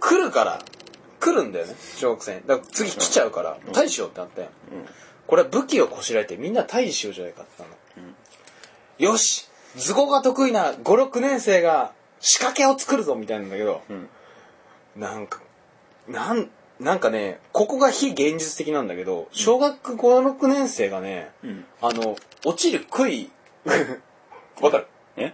[0.00, 0.62] 来るから、
[1.20, 2.40] 来るんだよね、小学生。
[2.46, 4.48] だから次来ちゃうから、退治しようってなって。
[5.26, 8.00] これは武器をこしらえてみんな退治しようじゃないかって言った
[9.06, 9.10] の。
[9.12, 14.08] よし図工が得意な5、6年生が仕掛けを作るぞみたいなんだけど、うん。
[14.96, 15.40] なんか、
[16.08, 21.64] なん、なんかね、ここが非現実的なんだけど、小学5、6年生がね、うん。
[21.80, 23.30] あの、落ちる杭、
[24.60, 24.86] わかる
[25.16, 25.32] え？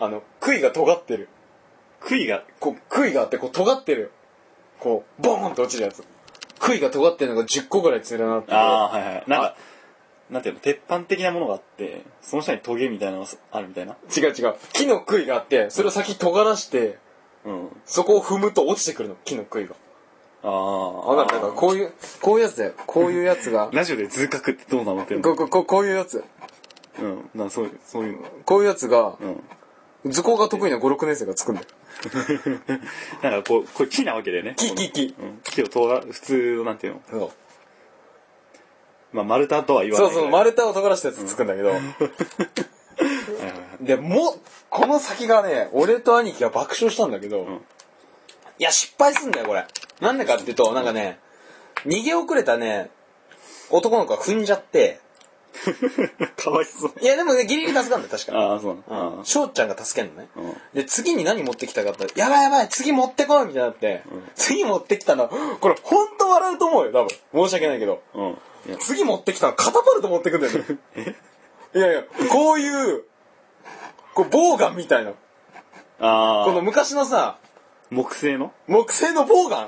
[0.00, 1.28] あの、杭が尖ってる。
[2.00, 4.12] 杭が、こう、杭があって、こう、尖ってる。
[4.80, 6.04] こう、ボーンって落ちるやつ。
[6.60, 8.54] 杭が尖ってるのが10個ぐらい連なってて。
[8.54, 9.24] ああ、はいはい。
[9.26, 9.56] なんか、
[10.30, 13.96] なんていうの、鉄板的なものがあって、その下にトゲみたいなのがあるみたいな？
[14.14, 14.54] 違う違う。
[14.74, 16.98] 木の杭があって、それを先尖らして、
[17.44, 17.68] うん。
[17.86, 19.74] そこを踏むと落ちてくるの、木の杭が。
[20.42, 21.00] ああ。
[21.14, 21.46] わかるだか？
[21.48, 22.72] ら、こういう、こういうやつだよ。
[22.86, 23.70] こういうやつが。
[23.72, 25.02] ラジオで図覚ってどうなの？
[25.02, 26.22] ってんのこう、こう、こうこういうやつ。
[27.00, 27.30] うん。
[27.34, 28.28] なそういう、そういうの。
[28.44, 29.16] こういうやつが、
[30.04, 30.12] うん。
[30.12, 31.74] 図工が得意な5、6年生が作るんだよ。
[33.22, 34.54] なんかこう、これ木なわけだよね。
[34.56, 35.14] 木、木、木。
[35.18, 35.40] うん。
[35.42, 37.02] 木をとが、普通のなんていうの？
[37.10, 37.30] そう
[39.12, 40.10] まあ、丸太とは言わない。
[40.10, 41.72] そうそう、丸太を尖らしたやつ作るんだけど。
[43.80, 47.64] で、もう、この先がね、俺と兄貴が爆笑したんだけど、ん
[48.58, 49.66] いや、失敗すんだよ、これ。
[50.00, 51.18] なんでかっていうと、なんかね、
[51.86, 52.90] 逃げ遅れたね、
[53.70, 55.00] 男の子が踏んじゃって、
[56.36, 56.92] かわいそう。
[57.00, 59.16] いや、でもね、ギリギリ助かんだよ、確かああ、そうなに。
[59.16, 59.24] の。
[59.24, 60.28] 翔ちゃんが助けんのね。
[60.36, 60.54] うん。
[60.74, 64.02] で、次に何持ってきたかってやばいやばい、次持ってこいみたいになって、
[64.34, 67.48] 次持ってきたの、これ、ほんと笑うと思うよ、多分。
[67.48, 68.02] 申し訳ないけど。
[68.14, 68.38] うん。
[68.80, 70.78] 次持ってきたの、カタパルト持ってくんだよね。
[71.74, 73.04] いやいや、こういう、
[74.14, 75.12] こう、ボウガンみたいな。
[76.00, 76.44] ああ。
[76.46, 77.38] この昔のさ、
[77.90, 78.52] 木製の？
[78.66, 79.66] 木製のボウガン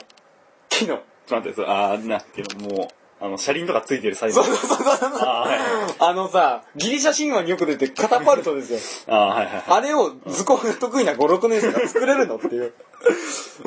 [0.69, 0.97] 木の。
[1.27, 2.89] ちょっと待って、それああ、なんていうの、もう、
[3.23, 4.37] あの、車輪とかついてるサイズ。
[4.37, 5.19] そうそうそうそう。
[5.21, 5.69] ああ、はいはい。
[5.99, 9.15] あのさ、ギリシャ神話によく出てカタパルトですよ。
[9.15, 9.65] ああ、はいはい。
[9.67, 12.73] あれを図工が得意な5、6年生が作れるのっていう。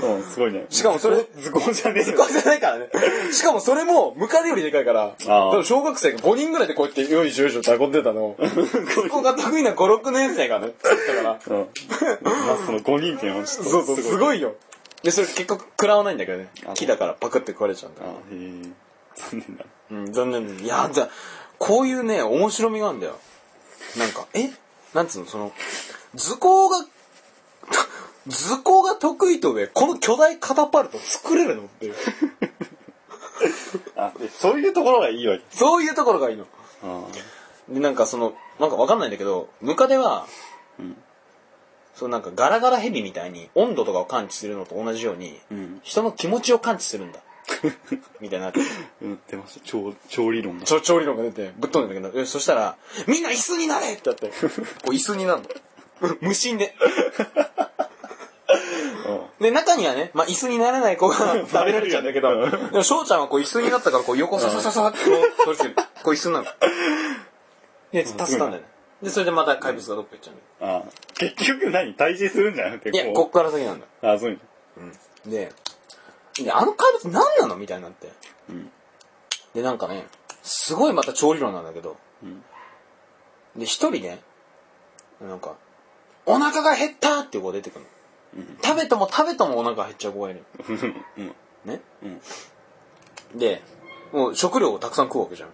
[0.02, 0.66] うん、すごいね。
[0.70, 2.90] しかもそれ、図工じゃねえよ図工じゃないからね。
[3.32, 5.16] しかもそれも、ムカデよりでかいから、
[5.64, 11.40] 小学生が5人ぐらいでこうやって、よいしょよいしょって運んでたのを、 図工が得意な5、6年生がね、作ったから。
[11.48, 11.68] うん。
[12.24, 14.56] まあ、その5人っていうのはちょっとそうそう、すごいよ。
[15.04, 16.74] で、それ結局食らわないんだけどねあ。
[16.74, 18.06] 木だからパクって食われちゃうんだあ。
[18.08, 18.83] あ、へえ。
[19.16, 19.66] 残念だ。
[19.92, 20.64] うん、残念です。
[20.64, 21.10] いや、じゃあ
[21.60, 23.20] こういうね、面白みがあるんだよ。
[23.98, 24.50] なんか、え？
[24.94, 25.52] なんつうの、その、
[26.16, 26.86] 図工が、
[28.28, 31.96] 図工が得意と上、この巨大カタパルト作れるのっていう。
[33.96, 35.44] あ、でそういうところがいいわけ？
[35.52, 36.46] そういうところがいいの。
[36.84, 37.06] あ
[37.70, 40.28] で、なんかその、なんかわかんないんだけど、ムカデは、
[40.80, 40.98] うん
[41.96, 45.80] そのなんかガラガラヘビみたいに温度とかを感知するのと同じように、うん。
[45.84, 47.20] 人の気持ちを感知するんだ。
[48.20, 48.52] みたいな。
[49.02, 49.66] うん、出ました。
[49.66, 50.66] 調、調理論が。
[50.66, 52.22] ちょ調理論が出てぶっ飛んだんだけど。
[52.22, 52.76] えそしたら
[53.08, 54.28] 「みんな椅子になれ!」ってやって。
[54.28, 54.34] こ
[54.88, 56.18] う椅子になるの。
[56.22, 56.76] 無心で。
[59.40, 65.88] で中にはね、まあ、椅子になれない子が 食べられちゃうんだけどでも翔ちゃんはこう椅子になったからこう横ささささってこう取り付ける。
[66.04, 66.48] こう椅子になる
[67.92, 68.62] で助かったんだよね。
[69.02, 70.92] でそれでまた怪物がどっか行っちゃうんだよああ。
[71.16, 71.94] 結局何？
[71.96, 74.40] 対峙するんじゃなくて、いやこっから先なんだああ、そういう
[75.30, 75.52] で
[76.42, 77.56] であの怪物何なの？
[77.58, 78.12] みたいになって
[78.50, 78.72] うん
[79.54, 80.06] でなんかね
[80.42, 82.42] すごいまた調理論なんだけど、ん
[83.56, 84.20] で一人ね
[85.22, 85.56] なんか
[86.26, 87.86] 「お腹が減った!」っていう子が出てくる
[88.36, 90.94] の、食べても食べてもお腹減っちゃう子がいるのの。
[91.18, 91.36] うん。
[91.66, 92.22] ね、うん
[93.36, 93.64] で、
[94.12, 95.50] もう食料をたくさん食うわけじゃん。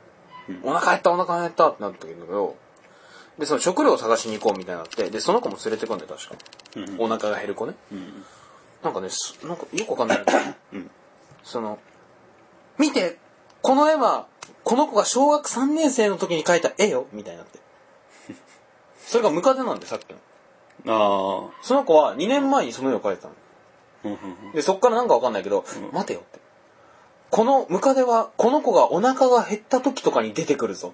[0.49, 2.55] うんお腹減ったお腹減ったってなったけど、
[3.37, 6.35] で、その食料を探しに行こうみたいになって、で、その子も連れてくんだよ、確か。
[6.77, 7.75] うんお腹が減る子ね。
[7.91, 8.25] うん
[8.83, 10.23] なんかね、すなんかよくわかんない
[10.73, 10.89] うん
[11.43, 11.79] その、
[12.77, 13.17] 見て、
[13.61, 14.27] この絵は、
[14.63, 17.59] この子が小学3年生の時に描いた絵よみたいになって。
[19.05, 20.17] それがムカデなんで、さっきの。
[20.85, 23.33] あその子は2年前にその絵を描いてたの。
[23.33, 26.39] あうんうんで、そっからなんかわかんないけど、待てよって。
[27.31, 30.93] このムカデは、この子がお腹が減った時とかに出てくるぞ。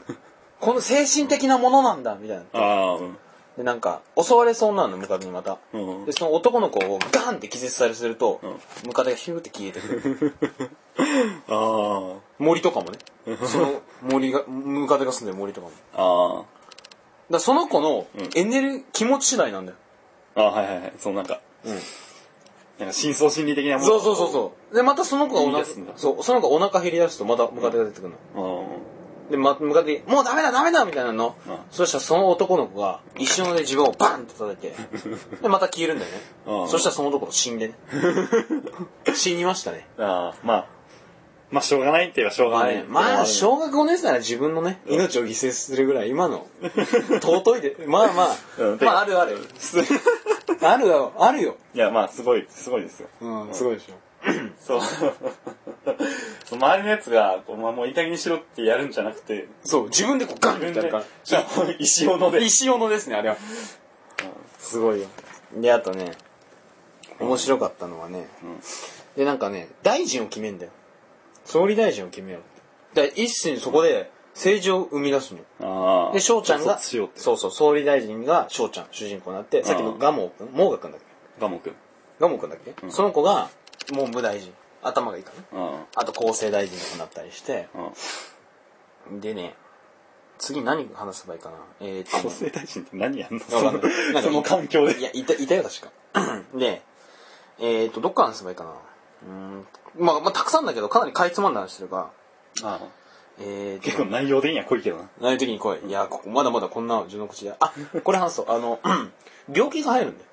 [0.60, 2.44] この精神的なものなんだ、みたいな。
[2.52, 3.18] ああうん
[3.60, 5.58] で、なんか、襲われそうなの、ムカデにまた。
[5.74, 10.34] うんで、その男の子をガンって気絶されすると、うんムカデがヒューって消えてくる。
[11.48, 12.98] あ森とかもね。
[13.46, 15.72] その森が、ムカデが住んでる森とかも。
[15.72, 16.44] だかああ
[17.28, 19.78] らその子のうんエネルギー、気持ち次第なんだよ。
[20.36, 21.72] ああはいはいはいそうなんかうん。
[22.78, 24.74] なんか深層心理的なものそうそうそうそう。
[24.74, 28.59] で、またその子がお腹言い出すんだ、そう、その子がお腹減り出すとまたムカデが出てくるの。
[28.59, 28.59] う
[29.30, 31.36] で、ま、ムカデに、もうダメだダメだみたいなの。
[31.46, 34.74] うんそしたらその男の子が一瞬で自分をバンって叩いて、
[35.40, 36.20] で、また消えるんだよね。
[36.46, 37.74] うんそしたらその男死んでね。
[39.14, 39.86] 死にましたね。
[39.98, 40.66] んああまあ
[41.50, 46.46] まあしょうがないって言えばしょうがないまあね、まあ、小学5年生なら自分のね、命を犠牲するぐらい、今の、
[47.20, 49.38] 尊いで、まあまあ、うんまああるある。
[50.62, 51.56] あるよ、あるよ。
[51.74, 53.94] いやまあすごいすごいですようん、すごいでしょ。
[54.60, 61.04] そうそう周りのやつがこう、まあ、もういい加減にしろってやるんじゃなくてそう、自分でこうガンってやるから。
[61.24, 63.36] じゃあもう石斧で石斧ですね、あれは。
[64.58, 65.08] すごいよ。
[65.56, 66.12] で、あとね、
[67.18, 68.60] 面白かったのはね、うん
[69.16, 70.70] で、なんかね、大臣を決めんだよ。
[71.44, 72.38] 総理大臣を決めよ
[72.92, 72.94] う。
[72.96, 75.40] で、一心そこで政治を生み出すの。
[76.06, 81.06] ああで、翔ちゃんが、そうそうそう、総理大臣が翔ちゃん、主人公になって、さっきのガモくん、モーガくんだっけ？
[81.40, 81.74] ガモ君
[82.20, 83.48] ガモくんだっけ、うんその子が、
[83.94, 84.52] 文部大臣。
[84.82, 85.58] 頭がいいかな。
[85.58, 87.68] うんあと、厚生大臣とかなったりして、
[89.08, 89.54] うんでね、
[90.38, 91.56] 次何話せばいいかな。
[91.80, 93.40] えー、っとね厚生大臣って何やんの？
[94.22, 95.90] その環境でいや、いた、いたよ、確か。
[96.54, 96.82] で、
[97.58, 98.70] えっ、と、どっから話せばいいかな。
[98.70, 99.66] うーん。
[99.98, 102.10] まあ、まあ、たくさんだけど、かなりかいつまんだ話してるか
[102.62, 102.80] ら、ああ
[103.38, 105.78] えーと、結構内容的には濃いけどな何時に来い。
[105.86, 107.54] いや、ここ、まだまだこんな序の口で。
[107.58, 107.72] あ、
[108.04, 108.46] これ話そう。
[108.48, 108.80] あの、
[109.52, 110.30] 病気が入るんだよ。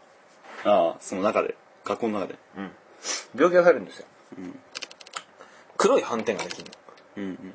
[0.65, 2.71] ああその中で学校の中でうん。
[3.35, 4.05] 病気が入るんですよ。
[4.37, 4.59] うん
[5.77, 6.71] 黒い斑点ができる
[7.17, 7.23] の。
[7.23, 7.53] うんうん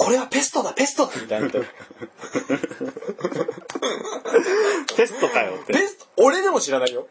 [0.00, 1.50] これはペストだ、ペストだみたいな。
[1.50, 1.58] ペ
[4.94, 7.08] テ ストかよってスト、俺でも知らないよ。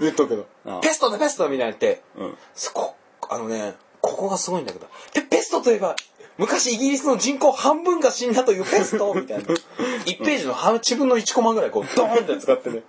[0.00, 0.80] 言っとくけど。
[0.80, 2.96] ペストだ、ペストだみたいなって、うんそこ、
[3.28, 5.96] あのね、ここがすごいんだけど、ペペストといえば、
[6.36, 9.44] 昔イギリスの人口半分が死んだというペストみたいな。
[10.04, 12.82] 1ページの8分の1コマぐらいこう、ドーンって使ってね。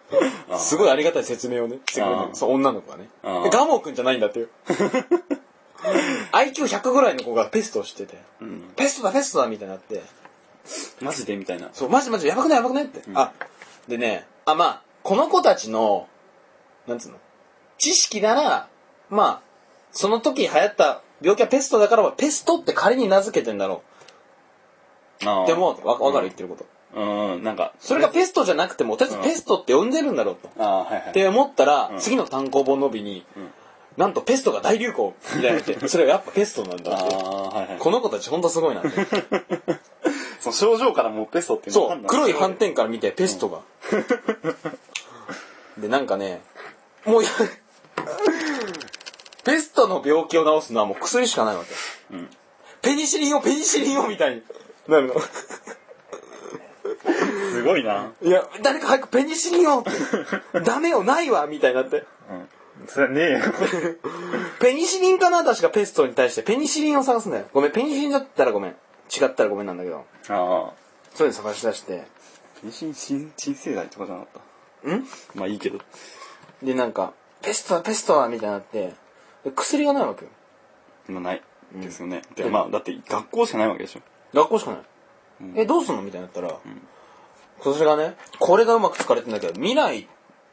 [0.57, 3.09] すごいありがたい説明をね、してくれるああそう、女の子がね。
[3.23, 4.49] ガモくんじゃないんだっていう。
[6.31, 10.01] IQ100 ぐらいの子がペストをしてて、うんペストだ、ペストだみたいになって、
[11.01, 13.01] マジでみたいなそう、マジマジ、やばくないやばくないって。
[13.13, 13.31] あ、
[13.87, 16.07] でね、あ、まあ、この子たちの、
[16.87, 17.17] なんつうの、
[17.77, 18.67] 知識なら、
[19.09, 19.41] まあ、
[19.91, 23.81] その時流行った病気はペストだから、ペストって仮に名付けてんだろ
[25.21, 25.23] う。
[25.23, 25.87] って思う。
[25.87, 26.65] わわかる言ってること。
[26.95, 30.49] うんなんかそれがペストじゃなくても、とりあえずペストって呼んでるんだろうと。
[30.63, 33.23] ああはいはいって思ったら、うん次の単行本の帯に、ん
[33.97, 37.15] なんとペストが大流行みたいなって、 それはやっぱペストなんだあって。
[37.15, 38.89] あはいはいこの子たちほんとすごいなって。
[40.39, 43.61] その症状からもうペストってそう、黒い斑点から見て、ペストが。
[45.77, 46.43] で、なんかね、
[47.03, 47.29] もうや、
[49.45, 52.15] ペストの病気を治すのはもう薬しかないわけ。
[52.15, 52.29] うん
[52.81, 54.43] ペニシリンをペニシリンをみたいに
[54.87, 55.15] なるの。
[57.51, 59.83] すごいないや、誰か早くペニシリンを。
[60.63, 62.03] ダメよ、ないわみたいになって。
[62.29, 62.47] うん
[62.87, 63.39] それはねえよ
[64.59, 67.45] ペニシリンかな確かペストに対してペニシリンを探すんだよ。
[67.53, 68.71] ごめん、ペニシリンだったらごめん。
[68.71, 68.75] 違
[69.25, 69.97] ったらごめんなんだけど。
[69.97, 70.73] ああ
[71.15, 72.03] そういうの探し出して。
[72.63, 74.41] 妊娠新鎮静剤とかじゃなかっ
[74.83, 74.95] た？
[74.95, 75.05] ん？
[75.35, 75.79] まあいいけど
[76.61, 78.93] で、なんか、ペストだ、ペストだみたいになって、で
[79.51, 80.31] 薬がないわけよ。
[81.07, 81.41] まあない
[81.73, 84.01] ですよね、でまあだって学校しかないわけでしょ
[84.33, 84.81] 学校しかない。
[85.55, 86.57] え、どうすんのみたいになったら、
[87.61, 90.07] それがね、これがうまく使われてんだけど、未来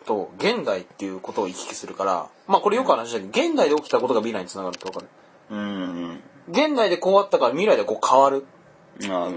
[0.04, 5.06] と現代っていうことを行き来するから、まあこれよく話したけど、現代で起きたことが未来につながるってわかる。
[5.50, 8.44] うん現代でこうあったから未来でこう変わる、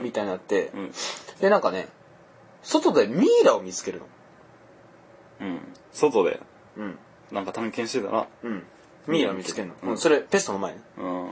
[0.02, 0.92] みたいになって、うん
[1.40, 1.88] で、なんかね、
[2.64, 4.06] 外でミイラを見つけるの。
[5.42, 5.60] うん
[5.92, 6.40] 外で
[6.78, 6.98] うん。
[7.32, 8.64] なんか探検してたらうん。
[9.08, 9.74] ミイラ見つけるの。
[9.84, 10.82] うん、それ、ペストの前ね。
[10.98, 11.28] うん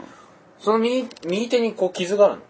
[0.59, 2.41] その右、右手にこう傷があるの。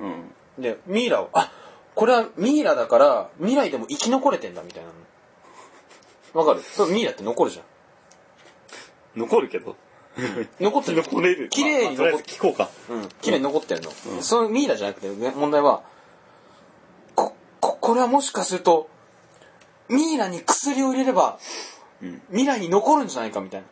[0.00, 1.50] うんで、ミイラを、あ、
[1.94, 4.90] これはミイラだから、未来でも生き残れてんだみたいな
[6.34, 6.40] の。
[6.40, 7.64] わかるそ、ミイラって残るじゃん。
[9.18, 9.76] 残るけど
[10.60, 13.90] 残ってる残れる綺麗に残っず聞こうかうん、綺麗に残ってるの。
[14.22, 15.82] そのミイラじゃなくて、ね問題は、
[17.14, 18.90] こ、こ、これはもしかすると、
[19.88, 21.38] ミイラに薬を入れれば、
[22.02, 23.66] うん未来に残るんじゃないかみたいな。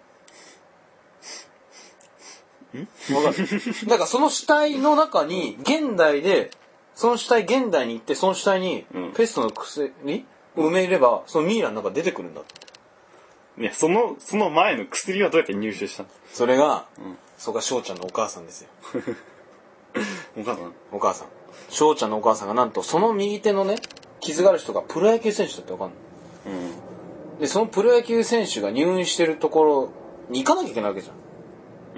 [3.14, 6.50] わかるだからその死体の中に、現代で、
[6.94, 9.92] その死体現代に行って、その死体にうん、ペストの薬
[10.56, 12.66] を埋めれば、そのミイラの中出てくるんだって。
[13.58, 16.02] いやそのその前の薬はどうやって入手した？
[16.02, 18.68] のそれが、んそこが翔ちゃんのお母さんですよ。
[20.36, 20.72] お母さん？
[20.92, 21.28] お母さん。
[21.70, 23.76] 翔ちゃんのお母さんがなんと、その右手のね、
[24.20, 26.54] 傷がある人がプロ野球選手だってわかんない。
[26.54, 26.72] う
[27.38, 29.92] んで、そのプロ野球選手が入院してるところ
[30.30, 31.12] に行かなきゃいけないわけじゃ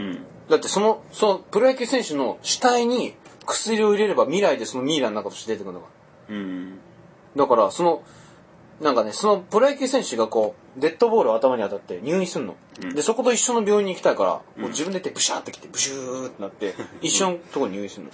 [0.00, 0.04] ん。
[0.04, 3.14] うんだってその、そのプロ野球選手の死体に
[3.46, 5.86] 薬を入れれば未来でそのミイラの中として出てくるのが。
[6.30, 6.78] うん
[7.36, 8.02] だから、その、
[8.80, 12.56] なんかね、そのプロ野球選手がこう、デッドボールを頭に当たって入院すんの。
[12.82, 18.10] うんで、そこと一緒の病院に行きたいから、もう自分で手ブシャーってきて、ブシューってなって、 一緒のところに入院すんの。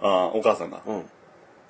[0.00, 1.04] ああお母さんがうん。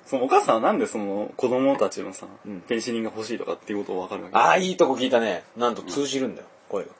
[0.05, 4.35] そのお母さんはなんでその子供たちのさ、うんペニシリンが欲しいとかっていうことを分かるわけ？
[4.37, 5.43] ああ、いいとこ聞いたね。
[5.57, 6.91] なんと通じるんだよ、声が。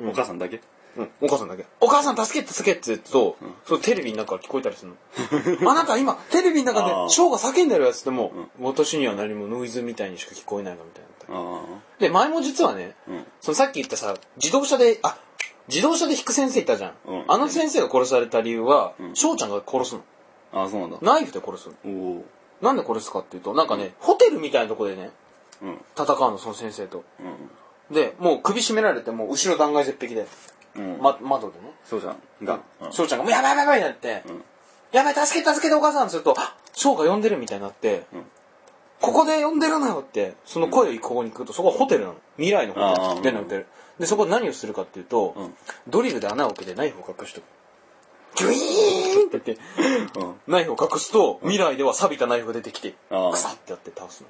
[0.00, 0.60] お母さんだけ？
[0.96, 1.64] うん、お母さんだけ。
[1.80, 3.34] お母さん助けて助けてって言う。
[3.34, 4.92] と、そのテレビの中から聞こえたりする
[5.60, 5.70] の。
[5.70, 7.08] あなた今、テレビの中であー。
[7.08, 11.40] ショーが叫んでるやつでも、私には何もノイズみたいにしか聞こえないがみたいな。
[11.40, 11.62] あ
[12.00, 13.26] で、前も実はね、あうん。
[13.40, 15.16] そのさっき言ったさ、自動車で、あ、
[15.68, 16.94] 自動車で引く先生いたじゃん。
[17.06, 17.24] うん。
[17.28, 19.14] あの先生が殺された理由は、うん。
[19.14, 20.02] 翔ちゃんが殺すの。
[20.52, 20.98] ああそうなんだ。
[21.02, 21.74] ナイフで殺すの。
[21.84, 22.24] おお
[22.60, 25.10] なんで殺すかっていうと、なんかね、ホテルみたいなとこでね、
[25.62, 25.80] うん。
[25.96, 27.04] 戦うの、その先生と。
[27.20, 27.50] うん
[27.90, 30.26] で、もう首絞められて、もう後ろ断崖絶壁で、
[30.76, 31.72] うんま、窓でね。
[31.84, 34.44] そうじゃんがうん翔ちゃんが、もうやばいやばいやばいってなって、うん
[34.92, 38.24] やばい、助けて助けてお母さんすると、あ翔が呼んでるみたいになって、うん
[39.00, 42.16] ここで呼んでるのよって、その声をここに来ると、そこはホテルなの。
[42.36, 43.32] 未来のホテル。
[43.32, 43.66] でホテル。
[43.98, 45.54] で、そこで何をするかっていうと、うん
[45.88, 47.44] ドリルで穴を開けてナイフを隠しとく。
[48.36, 54.28] ギュイーンって言って、うんナイフを隠すと、未来では錆びたナイフが出てきて、あークサってやって倒すの。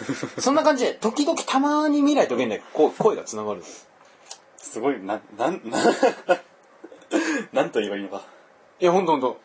[0.38, 3.62] そんな感じで、時々たまに未来と現代、こう声が繋がる。
[4.56, 4.80] す。
[4.80, 5.78] ごいななんな
[7.52, 8.22] なんと言えばいいのか。
[8.80, 9.38] いや、ほんとほんと。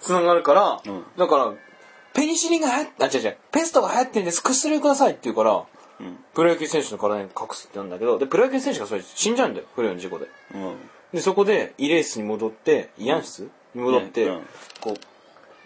[0.00, 1.04] 繋がるから、うん。
[1.16, 1.52] だから、
[2.14, 5.64] ペニシリンが流行っあ、違う違う、ペストが流行ってるんです、薬をくださいって言うから、
[6.00, 6.24] うん。
[6.34, 10.26] プロ野球選手の体に隠すってなんだけど、で、プロ野球選手がそれ死んじゃうんだよ、不慮の事故で。
[10.54, 10.76] うん。
[11.12, 14.46] で、そこで、イレースに戻って、慰安室に戻って、うん。
[14.80, 14.94] こう、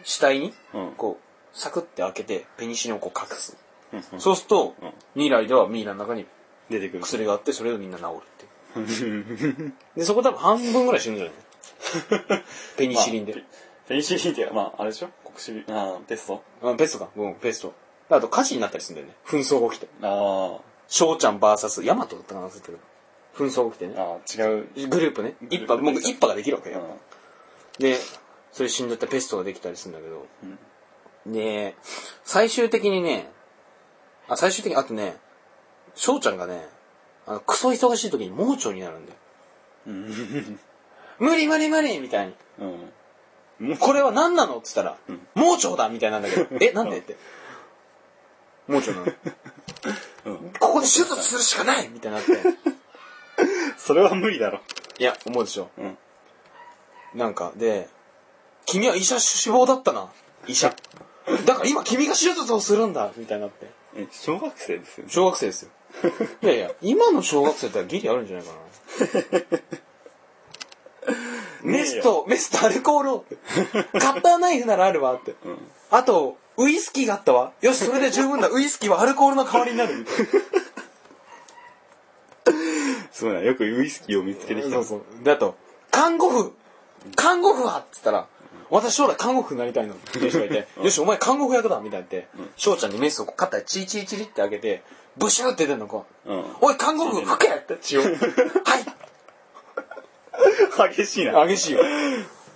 [0.03, 0.93] 死体に、うん。
[0.97, 3.57] こう、サクって開けて、ペニシリンをこう隠す。
[4.13, 6.27] うんそうすると、うん未来ではミイラの中に
[6.71, 8.09] 出てくる薬があって、それをみんな治る
[8.85, 9.75] っていう。
[9.97, 12.43] で、そこ多分半分ぐらい死ぬんじゃない？
[12.77, 13.33] ペニシリンで。
[13.35, 13.43] まあ
[13.89, 15.09] ペニシリンってまああれでしょ？
[15.25, 16.43] 国シリああペスト？
[16.63, 17.09] あペストか。
[17.17, 17.73] うん、ペスト。
[18.11, 19.17] あと火事になったりするんだよね。
[19.27, 19.89] 紛争が起きて。
[20.03, 22.79] あ翔ちゃん VS ヤマトだったかな忘れたけど。
[23.37, 23.95] 紛争が起きてね。
[23.99, 24.17] あああ
[24.49, 25.35] 違うグループね。
[25.51, 26.81] 一派、もう一派ができるわけよ。
[27.79, 27.99] うで、
[28.53, 30.27] それ死んじゃったペストができたりするんだけど。
[31.27, 31.75] で、
[32.25, 33.31] 最終的にね、
[34.29, 35.17] あ、最終的に、あとね、
[35.95, 36.69] 翔ちゃんがね、
[37.27, 39.19] あの、クソ忙しい時に盲腸になるんだよ。
[39.93, 40.59] ん
[41.19, 42.35] 無理無理無理みたいに。
[42.61, 42.73] うんう
[43.73, 44.59] んこれは何なの？
[44.59, 47.17] って言ったら、ん盲腸だみたいなんだけど、 え、なんでって。
[48.69, 49.07] 盲腸なの？
[50.27, 52.33] うんここで手術するしかないみたいになって。
[53.79, 54.61] それは無理だろ
[54.99, 55.71] いや、思うでしょ。
[55.79, 55.99] うん
[57.15, 57.89] なんか、で、
[58.67, 60.11] 君は医者志望だったな。
[60.47, 60.75] 医者。
[61.47, 63.71] だから今君が手術をするんだみたいになって。
[63.97, 65.71] え小学生ですよね小学生ですよ。
[66.43, 68.59] いやいや、今の小学生だったらギリあるんじゃないかな。
[71.63, 73.25] メスと、メスとアルコールを。
[73.99, 75.35] カッターナイフならあるわって。
[75.45, 75.59] うん
[75.91, 77.53] あと、ウイスキーがあったわ。
[77.61, 78.49] よし、それで十分だ。
[78.49, 80.05] ウイスキーはアルコールの代わりになる。
[83.13, 85.03] そうだよくウイスキーを見つけてきたそうそう。
[85.23, 85.57] で、あと、
[85.91, 86.53] 看護婦
[87.15, 88.27] 看護婦はっつったら、
[88.71, 94.83] 私将来看護婦になりたいのっていう人がいて、よし、お前看護婦役だみたいになって、翔ちゃんにメスを肩でチリチリチリって開けて、
[95.17, 98.03] ブシューって出るのこう、うんおい、看護婦吹けって血を。
[98.05, 98.13] はい
[100.95, 101.81] 激しいな激しいよ。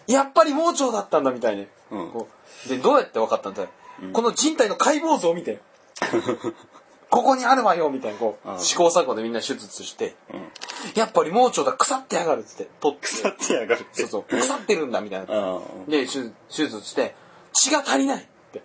[0.06, 1.66] やっぱり盲腸だったんだみたいに。
[1.90, 2.28] うんこ
[2.66, 3.68] うで、どうやって分かったんだよ。
[4.12, 5.60] この人体の解剖図を見て。
[7.10, 10.40] ここにあるわよみたいな、こう、試行錯誤でみんな手術して、うん
[10.94, 13.06] やっぱり盲腸だ、腐ってやがるっつって、取って。
[13.06, 15.60] 腐ってやがるってそうそう、腐ってるんだみたいな。
[15.86, 17.14] で、手手術して、
[17.52, 18.58] 血が足りないって。
[18.58, 18.64] うん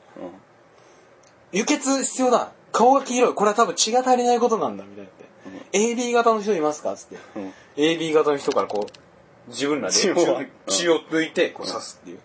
[1.52, 2.52] 輸血必要だ。
[2.74, 3.34] 顔が黄色い。
[3.34, 5.14] これは多分血が足りないことなんだ、みたいなっ
[5.72, 5.78] て。
[5.78, 7.18] AB 型の人いますかつって。
[7.36, 12.20] うん AB 型の人からこう、自分らで血血をを血を抜いて、こう刺すっていう。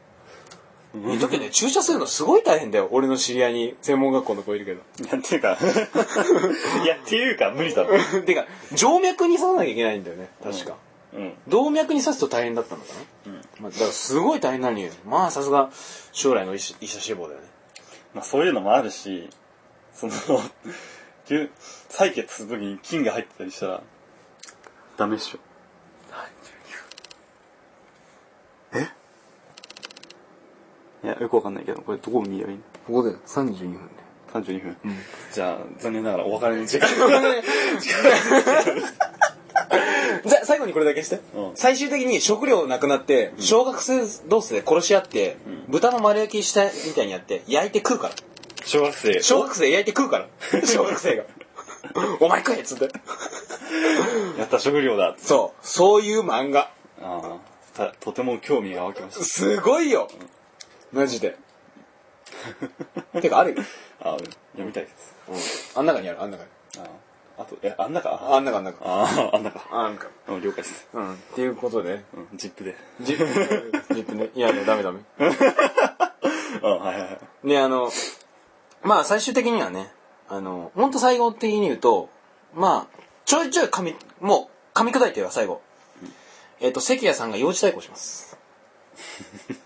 [0.95, 2.89] 言っとくけどね、注射するのすごい大変だよ。
[2.91, 4.81] 俺の知り合いに専門学校の子いるけど。
[5.05, 5.57] いや、っていうか、
[6.85, 7.97] いや、っていうか、無理だろ。
[8.23, 10.77] てか、静脈に刺さなきゃいけないんだよね、確か。
[11.13, 11.35] うん。
[11.49, 12.93] 動脈に刺すと大変だったのか
[13.27, 15.71] な、まあ、だからすごい大変なのに、まあさすが
[16.13, 17.47] 将来の医師医者志望だよね。
[18.15, 19.31] まあ、そういうのもあるし、
[19.95, 20.13] その、
[21.29, 21.51] 急
[21.89, 23.83] 採血するときに菌が入ってたりしたら、
[24.97, 25.39] ダメっしょ。
[31.03, 32.63] いや、よくわかんないけど、これどこ見ればいいの？
[32.87, 33.79] ここで32分で。
[34.33, 34.77] 32分。
[35.33, 36.89] じゃあ、残念ながらお別れの時間。
[40.25, 45.37] じゃあ最後にこれだけして、うん最終的に食料なくなって、小学生同士で殺し合って、
[45.69, 48.15] 豚の丸焼きしたみたいにやって、焼いて食うから。
[48.65, 49.23] 小学生。
[49.23, 50.27] 小学生焼いて食うから。
[50.67, 51.25] 小学生が。
[52.21, 52.89] お前食えっつって。
[54.39, 55.15] やった食料だ。
[55.19, 55.67] そう。
[55.67, 56.71] そういう漫画。
[57.03, 57.39] あ
[57.75, 59.25] あ、たとても興味が湧きました。
[59.25, 60.09] すごいよ。
[60.93, 61.37] マジで。
[63.21, 63.63] てか、あるよ。
[64.01, 64.91] ああ、読みたいで
[65.37, 65.79] す。
[65.79, 66.51] あん中にある、あん中に。
[66.79, 66.83] あ
[67.39, 68.85] あ、あと、え、あんなかあん中、あん中。
[68.85, 69.67] ああ、あんなか。
[69.71, 70.09] あん中。
[70.29, 70.89] うん、了解です。
[70.93, 71.15] うん。
[71.15, 72.05] っていうことで。
[72.15, 72.77] うん、ジップで。
[73.01, 74.31] ジップ、ジップね。
[74.35, 75.01] いや、もうダメダメ。
[75.19, 77.49] うん、はいはいはい。
[77.49, 77.91] で、あの、
[78.83, 79.93] まあ最終的にはね、
[80.29, 82.09] あの、ほんと最後的に言うと、
[82.55, 85.63] まあ、ちょいちょい噛み、もう噛み砕いては最後。
[86.61, 88.37] えっ、と、関谷さんが幼児対抗します。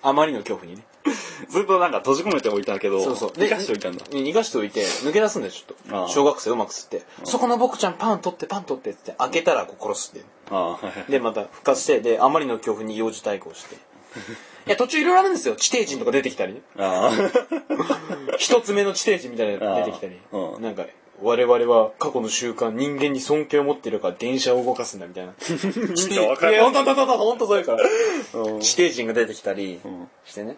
[0.03, 0.85] あまりの恐怖にね。
[1.49, 3.33] ずっとなんか閉じ込めておいたけど、そうそう。
[3.37, 4.05] 生かしておいたんだ。
[4.07, 5.97] 逃がしておいて、抜け出すんだよ、ちょっと。
[5.97, 7.03] ああ小学生うまく吸って。
[7.25, 10.25] そこの僕ちゃんパン取って、パン取ってって、開けたらこう殺すって。
[10.51, 11.13] ああ、はいはい。
[11.13, 13.77] で、また復活して、で、あまりの恐怖に幼児対抗して。
[14.67, 15.57] いや、途中いろいろあるんですよ。
[15.57, 16.63] 地底人とか出てきたりね。
[16.79, 17.13] あ
[18.39, 20.19] 一つ目の地底人みたいなの出てきたり。
[20.33, 20.87] あーうんなんか、
[21.23, 25.33] 我々は過去の習慣、人間に尊敬を持っているから電車を動かすんだみたいな。
[25.39, 27.89] 地底意味がわかんないいや、ほんとほんとほんとほんとそういうから。
[28.61, 30.57] 地底人が出てきたりんしてね。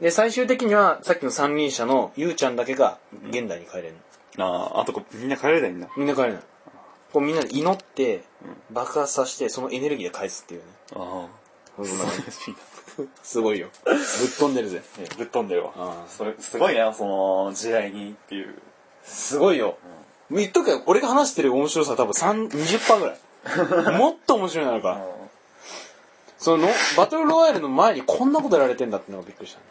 [0.00, 2.98] で、最終的には、さっきの三輪車のゆうちゃんだけが
[3.30, 3.94] 現代に帰れる
[4.36, 4.46] の。
[4.46, 4.74] あ。
[4.74, 5.88] ああ、あとこみんな帰れないんだ。
[5.96, 6.42] みんな帰れない。
[7.12, 8.24] こうみんなで祈って、
[8.70, 10.66] 爆発させて、そのエネルギーで返すっていうね。
[10.96, 11.26] あ
[11.76, 12.04] そんな。
[13.22, 13.68] すごいよ。
[13.84, 13.96] ぶっ
[14.38, 14.82] 飛んでるぜ。
[15.16, 15.72] ぶっ飛んでるわ。
[15.76, 18.54] ああそれ、すごいな、その、時代にっていう。
[19.04, 19.78] すごいよ。
[20.30, 23.98] 言っとくよ、俺が話してる面白さ多分3、20%ぐらい。
[23.98, 25.06] もっと面白いのあるから。
[26.38, 29.64] その、バトルロワイヤルの前にこんなことやられてんだってのがびっくりしたね。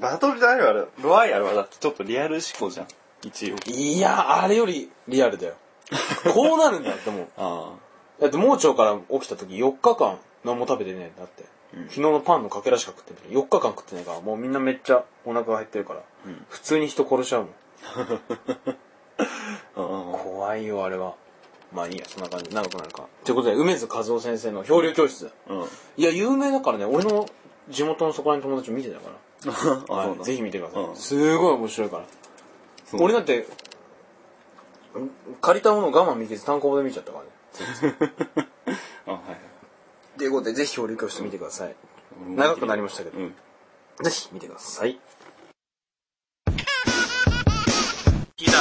[0.00, 2.86] バトルロワイヤル、ロワイヤルはだってちょっとリアル思考じゃん。
[3.22, 3.56] 一応。
[3.66, 5.54] いや、あれよりリアルだよ。
[6.32, 7.28] こうなるんだってもう。
[7.36, 7.72] あ
[8.20, 11.44] だって盲腸から起きた時4日間何も食べてねえんだって。
[11.88, 13.36] 昨日のパンのかけらしか食ってない。
[13.36, 16.02] 4日間食ってないから、もうみんなめっちゃお腹が減ってるから。
[16.48, 17.50] 普通に人殺しちゃうもん。
[19.76, 19.80] あ。
[19.82, 20.18] うん。
[20.18, 21.14] 怖いよ、あれは。
[21.72, 22.54] まあいいや、そんな感じ。
[22.54, 23.06] 長くなるか。
[23.24, 25.30] ということで、梅津和夫先生の漂流教室。
[25.48, 25.64] うん。
[25.96, 27.28] いや、有名だからね、俺の
[27.68, 29.16] 地元のそこらの友達も見てたから。
[29.88, 30.16] あ、は。
[30.20, 30.84] い、ぜひ見てください。
[30.84, 30.96] うん。
[30.96, 32.04] すごい面白いから。
[32.86, 33.02] そう。
[33.02, 33.46] 俺だって、
[35.40, 37.30] 借りたものを我慢見て単行本で見ちゃったからね。
[39.06, 40.18] あ、はい。
[40.18, 41.74] ということで、ぜひ漂流教室見てください。
[42.28, 43.34] 長くなりましたけど、うん。
[44.02, 44.98] ぜひ見てください。
[48.36, 48.58] 聞いた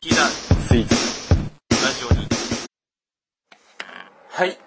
[0.00, 0.26] 聞いた
[0.68, 1.34] スイーツ。
[1.70, 2.28] ラジオに
[4.28, 4.58] はい。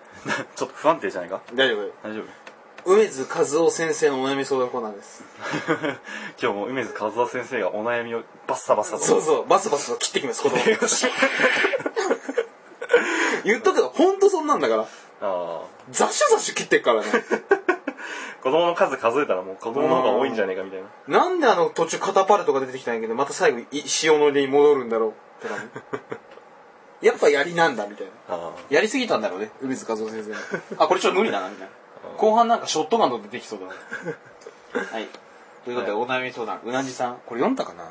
[0.56, 1.92] ちょっと不安定じゃないか大丈夫。
[2.04, 2.43] 大丈夫
[2.86, 5.24] 梅津和夫先生のお悩み相談コーナーです。
[6.42, 9.04] 今日も梅津和夫先生がお悩みをバッサバッサと。
[9.04, 10.58] そうそう、バスバスと切ってきます、子供。
[13.46, 14.82] 言っとくけど、ほんとそんなんだから。
[14.84, 14.88] あ
[15.22, 15.62] あ。
[15.92, 17.08] ザシュザシュ切ってっからね。
[18.44, 21.20] 子供の数数えたらもう子供の方が多いんじゃねえかみたいな。
[21.20, 23.66] なんであの途中カタパルトが出てきたんやけど、また最後い
[24.04, 25.72] 塩のりに戻るんだろうって感
[27.02, 27.08] じ。
[27.08, 28.36] やっぱ槍なんだ、みたいな。
[28.36, 30.36] あやりすぎたんだろうね、梅津和夫先生も。
[30.84, 31.83] あ、これちょっと無理だな、みたいな。
[32.18, 33.74] 後半なんかショットガンと出てきそうだな。
[34.92, 35.08] はい。
[35.66, 37.16] ということで、お悩み相談、うなじさん。
[37.26, 37.84] これ読んだかな？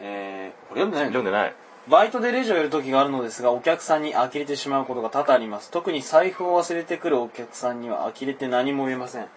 [0.00, 1.10] えー、これ読んでないの？
[1.10, 1.54] 読んでない。
[1.88, 5.70] バイトでレジをやる時があるのですが、お客さんに呆れてしまうことが多々あります。
[5.70, 9.28] 特に財布を忘れてくるお客さんには呆れて何も言えません。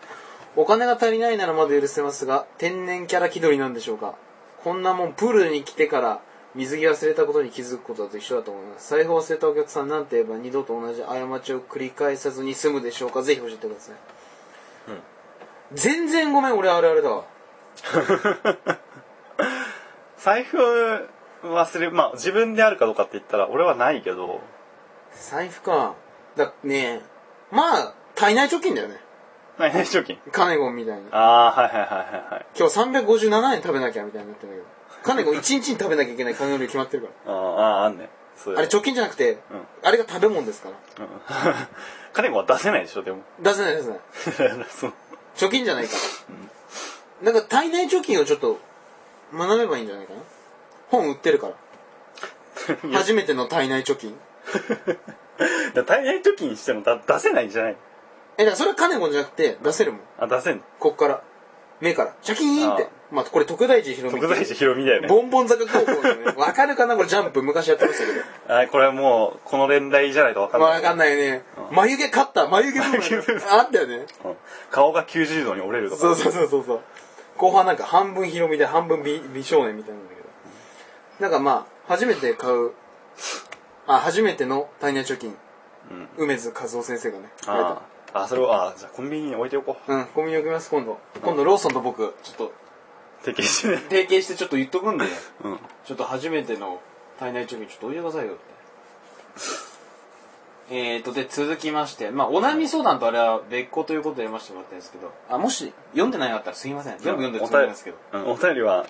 [0.56, 4.16] お金が足りないならまだ許せますが、天然キャラ気取りなんでしょうか？
[4.64, 6.20] こんなもんプールに来てから
[6.56, 8.90] 水着忘れたことに気づくことと一緒だと思います。
[8.92, 13.96] 財布を忘れたお客さんなんて言えば二度と同じ過ちを繰り返さずに済むでしょうかぜひ教えてください。
[15.74, 17.26] 全然ごめん、俺あれあれだわ。
[20.18, 20.58] 財布
[21.44, 24.42] 忘れ、まあ自分であるかどうかって言ったら俺はないけど、
[25.14, 25.96] 財布か。
[26.36, 27.02] だ、ねえ。
[27.52, 29.00] まあ、体内貯金だよね。
[29.58, 30.18] 何々貯金。
[30.32, 31.06] カネゴンみたいに。
[31.12, 32.46] ああ、はいはいはいはいはい。
[32.58, 34.83] 今日357円食べなきゃみたいになってるんだけど。
[35.04, 38.10] カネゴン1日に食べなきゃいけない金の量決まってるかあーあー、あんね。
[38.36, 38.60] そうら。
[38.60, 39.38] あれ貯金じゃなくて、
[39.84, 41.06] あれが食べ物ですから。
[41.06, 41.12] うん。
[42.14, 43.22] 金子は出せないでしょ、でも。
[43.40, 44.00] 出せない出せない。
[44.70, 44.94] そう。
[45.36, 45.94] 貯金じゃないか
[47.26, 47.32] ら。
[47.32, 48.60] なんか体内貯金をちょっと
[49.34, 50.20] 学べばいいんじゃないかな？
[50.90, 51.54] 本売ってるから。
[52.94, 54.18] 初めての体内貯金。
[55.74, 57.78] だ 体内貯金してもだ出せないんじゃない？
[58.38, 60.02] え、だからそれは金子じゃなくて出せるもん。
[60.20, 60.64] あ、出せんの？
[60.80, 61.22] こっから。
[61.84, 62.16] 目から。
[62.22, 62.88] シャキーンってあ。
[63.14, 64.20] まあ、これ特大寺ひろみ。
[64.20, 65.08] 特大寺ひろみだよね。
[65.08, 66.34] ボンボン坂高校のね。
[66.36, 68.12] わかるかなこれジャンプ昔やってましたけ
[68.48, 68.60] ど。
[68.60, 70.72] あ、これはもう、この年代じゃないとわかんない。
[70.72, 71.44] わかんないね。
[71.72, 73.40] 眉毛カッター、眉毛部眉毛部分。
[73.40, 73.96] 分あったよね。
[73.98, 74.06] うん
[74.72, 76.02] 顔が90度に折れるとか。
[76.02, 76.82] そうそうそうそうそう。
[77.38, 80.30] 後半なんか半分ヒロミで半分美美少年みたいなんだけど。
[81.20, 82.72] なんかまあ、初めて買う、
[83.86, 85.36] あ、初めての体内貯金、
[85.92, 86.10] うん。
[86.18, 87.82] 梅津和夫先生がね、書いたあ
[88.14, 88.24] あ。
[88.24, 89.94] あ、それを、あじゃあコンビニに置いておこう。
[89.94, 91.00] うん、コンビニ置きます、今度。
[91.22, 92.52] 今度ローソンと僕、ちょっと、
[93.24, 93.78] 提携してね。
[93.90, 95.06] 提携してちょっと言っとくんで、
[95.44, 95.60] うん。
[95.86, 96.82] ちょっと初めての
[97.20, 98.54] 体内貯金ちょっと置いてくださいよって。
[100.70, 106.98] えーと、で、続きまして、まあ、お悩み相談とあれは別個ということで読ませてもらってるんですけど、あ、もし読んでないのあったらすいません。
[107.00, 107.98] 全部読んでるつもりなんですけど。
[108.14, 108.86] うん、お便りは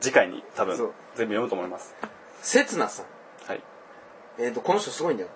[0.00, 1.94] 次回に多分そう全部読むと思います。
[2.42, 3.06] せつなさん。
[3.46, 3.62] はい。
[4.38, 5.30] えーと、この人すごいんだよ。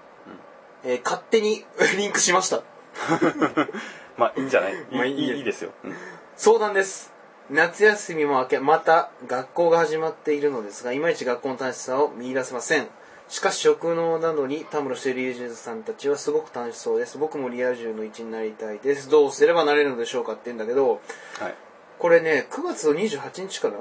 [0.84, 1.64] えー勝手に
[1.96, 2.62] リンクしました。
[4.16, 4.72] まあいいんじゃない？
[4.74, 5.70] いいまあいいいいいいですよ。
[5.84, 5.96] うん
[6.36, 7.12] 相談です。
[7.50, 12.88] 夏休みも明け、また学校が始まっているのですが、いまいち学校の楽しさを見出せません。
[13.28, 17.18] しかし職能などにたむろしている友人さんたちはすごく楽しそうです。
[17.18, 19.08] 僕もリア充の一員になりたいです。
[19.10, 21.00] どうすればなれるのでしょうかって言うんだけど、
[21.38, 21.54] はい。
[21.98, 23.74] これね、9月の28日から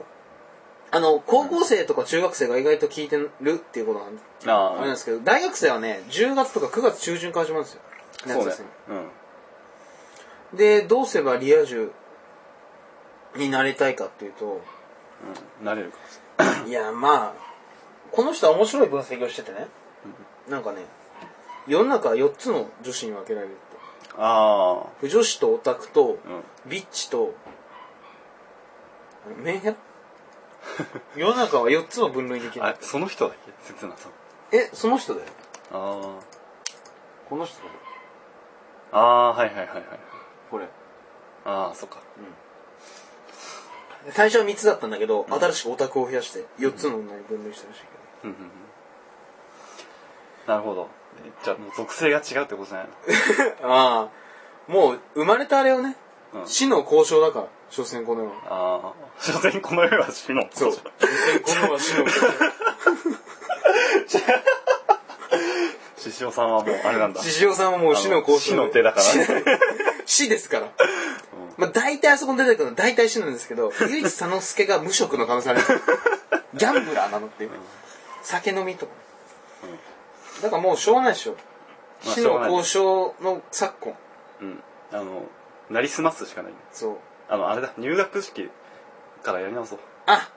[0.92, 7.82] あの、高校生とか中学生が意外と聞いてるっていうことなんで、ああれなんですけど、大学生はね、10月とか9月中旬から始まるんですよ。
[8.28, 8.54] そうね。
[8.90, 9.10] うん。
[10.54, 11.92] みで、どうすればリア充
[13.36, 14.62] になりたいかっていうと、
[15.60, 15.66] うん。
[15.66, 15.92] なれる
[16.38, 16.66] か。
[16.68, 17.52] いや、まあ、
[18.12, 19.68] この人は面白い分析をしててね、
[20.50, 20.82] なんかね、
[21.68, 23.62] 世の中は4つの女子に分けられるって。
[24.18, 26.30] あ不女子とオタクと、あ。
[26.66, 26.70] うん。
[26.70, 27.34] ビッチと、
[29.38, 29.76] メンヘラ？
[31.16, 33.74] 世の中は4つの分類できるあ。、その人だっけ？
[33.74, 34.12] 切なさん。
[34.52, 35.28] え、その人だよ。
[35.72, 36.20] あ
[37.30, 37.72] この人だよ。
[38.92, 39.00] あ。
[39.00, 39.84] ああ、はいはいはいはい。
[40.50, 40.66] これ。
[41.46, 42.00] ああ、そっか。
[44.10, 47.86] 最初は3つだったんだけど、新しくオタクを増やして4つの女に分類したらしいけ
[48.28, 48.34] ど。
[48.34, 48.52] うんうんうん。
[50.48, 50.90] なるほど。
[51.26, 52.88] えじゃあもう属性が違うってことじゃない
[53.64, 54.10] あ
[54.68, 55.96] あ、もう生まれたあれをね、
[56.34, 56.48] のうん。
[56.48, 58.36] 死の交渉だから、所詮この世は。
[58.50, 58.94] ああ。
[59.20, 60.48] 所詮この世は死の。
[60.52, 60.74] そう。
[60.74, 64.20] 所詮この世は死の交渉。
[66.22, 67.22] 獅子王さんはもうあれなんだ。
[67.22, 68.52] 獅子王さんはもう死の交渉で。
[68.52, 69.44] 死の手だからね。
[70.06, 70.68] 死ですから。
[71.58, 75.80] まあ大体あそこに出てくるのは大体死なんですけど、 唯一佐之助が無職の可能性あるすよ
[76.54, 77.52] ギャンブラーなのっていう。
[78.22, 78.92] 酒飲みとか。
[80.44, 81.36] だからもうしょうがないでしょ。
[82.06, 83.98] まあ死の交渉の昨今。
[84.42, 84.64] うん。
[84.92, 85.24] あの、
[85.70, 86.54] なりすますしかない。
[86.72, 86.98] そう。
[87.30, 88.50] あの、あれだ、入学式
[89.24, 89.80] からやり直そう。
[90.06, 90.30] あ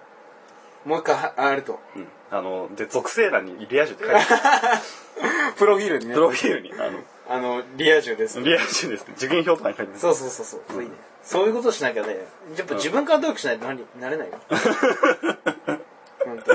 [0.84, 1.80] もう一回は、あれと。
[1.96, 2.08] うん。
[2.30, 4.82] あの、で、属性欄にリア充って書いてあ
[5.56, 6.08] プロフィールにる。
[6.10, 6.20] ねプ。
[6.20, 8.40] ロフィールに、あの、あの、リア充です。
[8.40, 9.14] リア充ですね。
[9.16, 10.00] 受験票とかに書いてある。
[10.00, 10.62] そうそうそうそう。
[10.68, 10.94] そういいね。
[11.22, 12.18] そういうことしなきゃね、
[12.56, 14.38] やっぱ自分から努力しないとなりなれないよ。
[16.24, 16.52] 本当。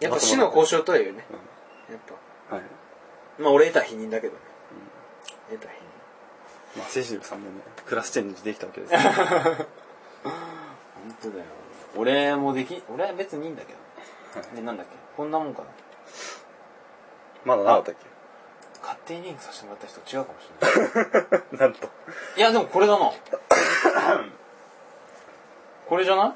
[0.00, 1.26] やっぱ死の交渉とは言うね。
[1.90, 1.98] やっ
[2.48, 2.56] ぱ。
[2.56, 2.64] はい。
[3.38, 4.40] まあ俺得た否認だけどね。
[5.50, 6.78] 得た否認。
[6.78, 8.98] まあ、セシルさんもね、クラスチェンジできたわけですね。
[10.24, 10.32] 本
[11.22, 11.44] 当だよ。
[11.96, 13.78] 俺もでき、俺は別にいいんだけど。
[14.54, 15.68] ね、なんだっけこんなもんかな。
[17.48, 17.94] まだなかったっ
[18.82, 21.42] 勝手にリンクさせてもらった人違うかもしれない。
[21.50, 21.88] け なんと。
[22.36, 23.10] いや、でもこれだな。
[25.88, 26.34] これじゃない？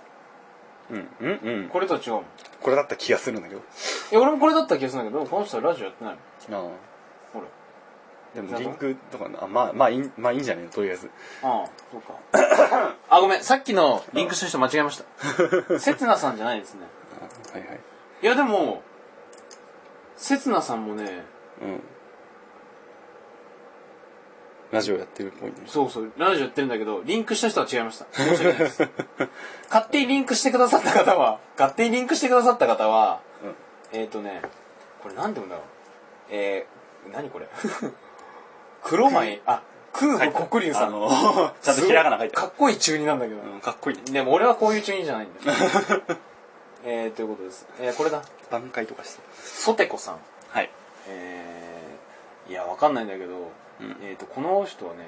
[0.95, 1.69] うん、うん、うん。
[1.69, 2.23] これとは違うもん。
[2.23, 2.25] い
[2.61, 3.61] これだった気がするんだけど。
[4.11, 6.23] や、俺もこれだった気がするんだけど、この人はラジオやってないもん。
[6.55, 6.71] ああ。
[7.33, 7.47] ほら。
[8.35, 10.71] でもリンクとかな、あまあ、まあいい、まあいいんじゃねえの？
[10.71, 11.11] とりあえず。
[11.43, 12.15] ああ、そうか。
[13.11, 13.43] あ、ごめん。
[13.45, 15.03] さっきのリンクした人間違えまし
[15.69, 15.79] た。
[15.79, 16.87] せつなさんじゃないですね。
[17.53, 17.81] はいはい。
[18.23, 18.83] いや、でも、
[20.23, 21.25] せつなさんもね、
[21.61, 21.81] うん。
[24.71, 25.57] ラジオやってるっぽいね。
[25.67, 28.07] そうそう、ラジオやってるんだけど、リンクした人は違いました。
[28.13, 28.89] 申し訳ないです。
[29.69, 33.21] 勝手にリンクしてくださった方は、勝手にリンクしてくださった方は、
[33.91, 34.43] えっ、ー、とね、
[35.03, 35.65] これなんて言うんだろう。
[36.31, 37.49] えー、何これ？
[38.85, 39.63] 黒米、あ、
[39.93, 40.87] 空母黒龍さん。
[40.87, 41.11] あの、
[41.61, 42.47] ちゃんとひらがな書いてある。
[42.47, 43.41] かっこいい中二なんだけど。
[43.41, 44.03] うん、かっこいいね。
[44.13, 45.59] でも俺はこういう中二じゃないんだよ。
[46.85, 47.67] えー、ということです。
[47.81, 48.23] えー、これだ。
[48.51, 49.23] 挽回とかして。
[49.35, 50.19] ソテコさん。
[50.49, 50.71] はい。
[51.09, 55.01] えー、いや、わかんないんだけど、うんえっ、と、この人はね、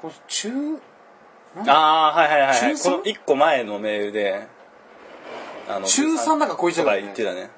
[0.00, 0.50] この人中、
[1.68, 2.58] ああ、はいはいはいはい。
[2.60, 2.92] 中三？
[2.92, 4.46] この一個前のメールで、
[5.68, 7.50] あの中3だからこいつだとから言ってたね。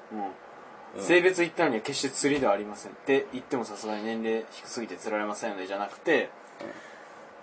[0.95, 6.29] うん、性別言ったのには決して釣りではありませんって言ってもさすがに年齢低すぎて釣られませんのでじゃなくて、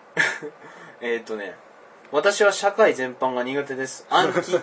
[1.02, 1.56] えーっとね
[2.12, 4.06] 私は社会全般が苦手です。
[4.10, 4.60] 暗記。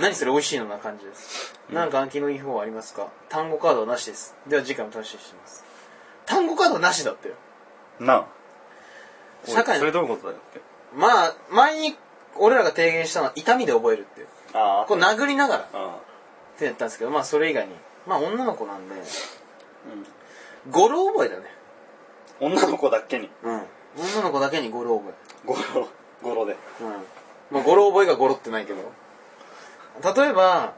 [0.00, 1.54] 何それ美味しいのな感じです。
[1.70, 3.08] なんか暗記のいい方はありますか？
[3.28, 4.34] 単語カードはなしです。
[4.46, 5.64] では次回も楽しみにしています。
[6.26, 7.34] 単語カードはなしだったよ。
[8.00, 8.26] なあ。
[9.44, 10.60] 社会それどういうことだよって。
[10.94, 11.96] まあ前に
[12.36, 14.28] 俺らが提言したのは痛みで覚えるっていう。
[14.54, 15.60] あこう殴りながら。
[15.62, 15.98] っあ
[16.58, 17.76] てやったんですけどまあそれ以外に。
[18.06, 18.94] まあ女の子なんで。
[20.70, 21.44] 語呂覚えだね。
[22.40, 23.30] 女の子だけに。
[23.42, 23.66] うん。
[23.96, 25.14] 女の子だけに語呂覚え。
[25.46, 25.88] ゴロ
[26.22, 26.88] ゴロでうん。
[27.50, 28.92] まあ、語呂覚えが語呂ってないけど。
[30.14, 30.74] 例えば、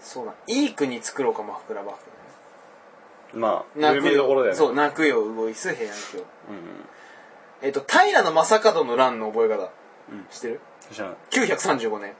[0.00, 3.38] そうだ、いい国作ろうか、マフクラバフ。
[3.38, 6.18] まあ泣くよねそう、泣くよ、うごいす、平安京。
[6.18, 6.24] うん
[7.62, 9.70] えっ、と、平の正門の乱の覚え方。
[10.10, 10.60] うん知ってる？
[10.92, 12.12] 知らない ?935 年。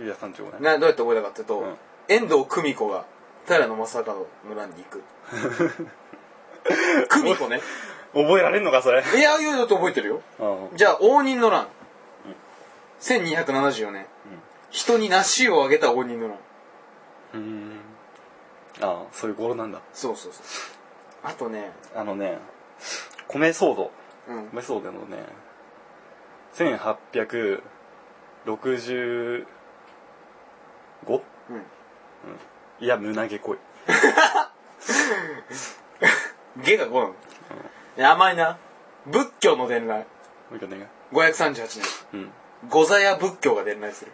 [0.00, 1.74] ゆうやさんちょねな、どうやって覚えたかっていうと、うん
[2.06, 3.06] 遠藤久美子が
[3.46, 5.02] 平の正門の乱に行く。
[7.08, 7.60] 久美子ね。
[8.14, 9.02] 覚えられんのかそれ？
[9.02, 10.22] いや、いや、だって覚えてるよ。
[10.40, 11.66] あじゃあ、応仁の乱。
[13.00, 14.06] 1274年。
[14.70, 16.38] 人に梨をあげた応仁の乱。
[17.34, 17.80] うん
[18.80, 20.44] ああそういう語呂なんだそうそうそう。
[21.22, 22.38] あとね、あのね
[23.28, 23.90] 米騒動
[24.28, 24.48] うん。
[24.52, 25.24] 米騒動のね
[26.54, 27.62] 1865
[31.08, 31.14] う
[31.54, 31.62] ん。
[32.80, 33.58] いや胸毛濃い
[36.64, 37.14] 下が5なの。
[38.02, 38.58] 甘いな。
[39.06, 39.98] 仏教の伝来。
[39.98, 40.04] も
[40.52, 41.82] う一回ね538年。
[42.14, 42.30] うん
[42.70, 44.12] 御座や仏教が伝来する。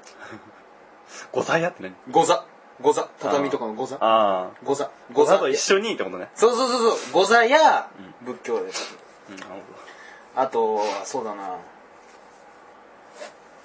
[1.32, 1.94] 五歳やって何？
[2.10, 2.44] 御座。
[2.80, 3.08] 御座。
[3.20, 3.96] 畳とかの御座。
[3.96, 4.90] ああ御座。
[5.12, 7.12] 五歳とや一緒にってことねそうそうそうそう。
[7.12, 7.88] 御座や
[8.22, 8.86] 仏教が出てくる。
[9.30, 9.62] うんなる
[10.36, 11.56] あとは、そうだな。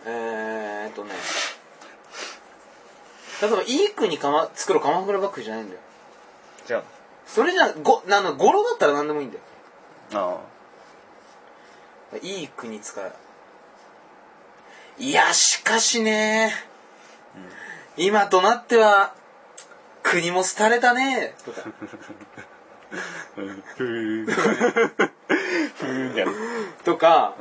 [0.05, 1.13] えーっとね。
[3.41, 5.79] 例えば、いい国かま、作ろう鎌倉幕府じゃないんだよ。
[5.79, 6.83] ほどじゃ
[7.27, 9.43] それじゃ、ご、なの、語呂だったら何でもいいんだよ。
[10.13, 10.37] あ
[12.13, 13.11] あいい国使う。
[14.97, 16.53] いや、しかしね、
[17.97, 19.13] 今となっては、
[20.03, 21.61] 国も廃れたね、とか。
[23.35, 24.25] ふ
[26.85, 27.35] とか、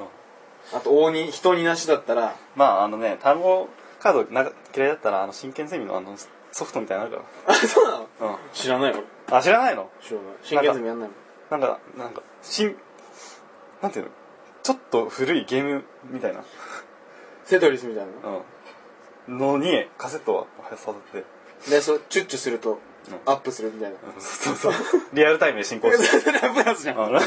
[0.73, 3.69] あと、大に、人になしだったら、まああのね単語
[4.01, 6.17] カードな嫌いだったらあの真剣ゼミのあの
[6.53, 8.09] ソフトみたいなのあるかあ、そうなの？
[8.21, 8.37] らうん。
[8.53, 9.03] 知らない俺。
[9.31, 9.89] あ知らないの？
[10.03, 10.33] 知らない。
[10.43, 11.15] 真剣ゼミやんないの？
[11.51, 12.77] なんかなんか新
[13.83, 14.11] なんていうの？
[14.63, 16.43] ちょっと古いゲームみたいな。
[17.45, 18.13] セトリスみたいな？
[19.29, 19.39] うん。
[19.39, 21.25] のにカセットを刺さって。
[21.71, 22.79] で、そう、チュッチュすると、うん。
[23.27, 23.97] アップするみたいな。
[24.19, 24.73] そうそう。
[25.13, 26.97] リアルタイムで進行して それアップやつじゃん。
[26.97, 27.21] 香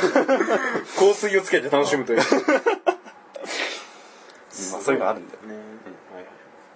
[1.13, 2.19] 水をつけて楽しむという。
[2.19, 2.23] ま
[4.79, 5.41] あそういうのあるんだよ。
[5.43, 5.59] ね、は
[6.21, 6.25] い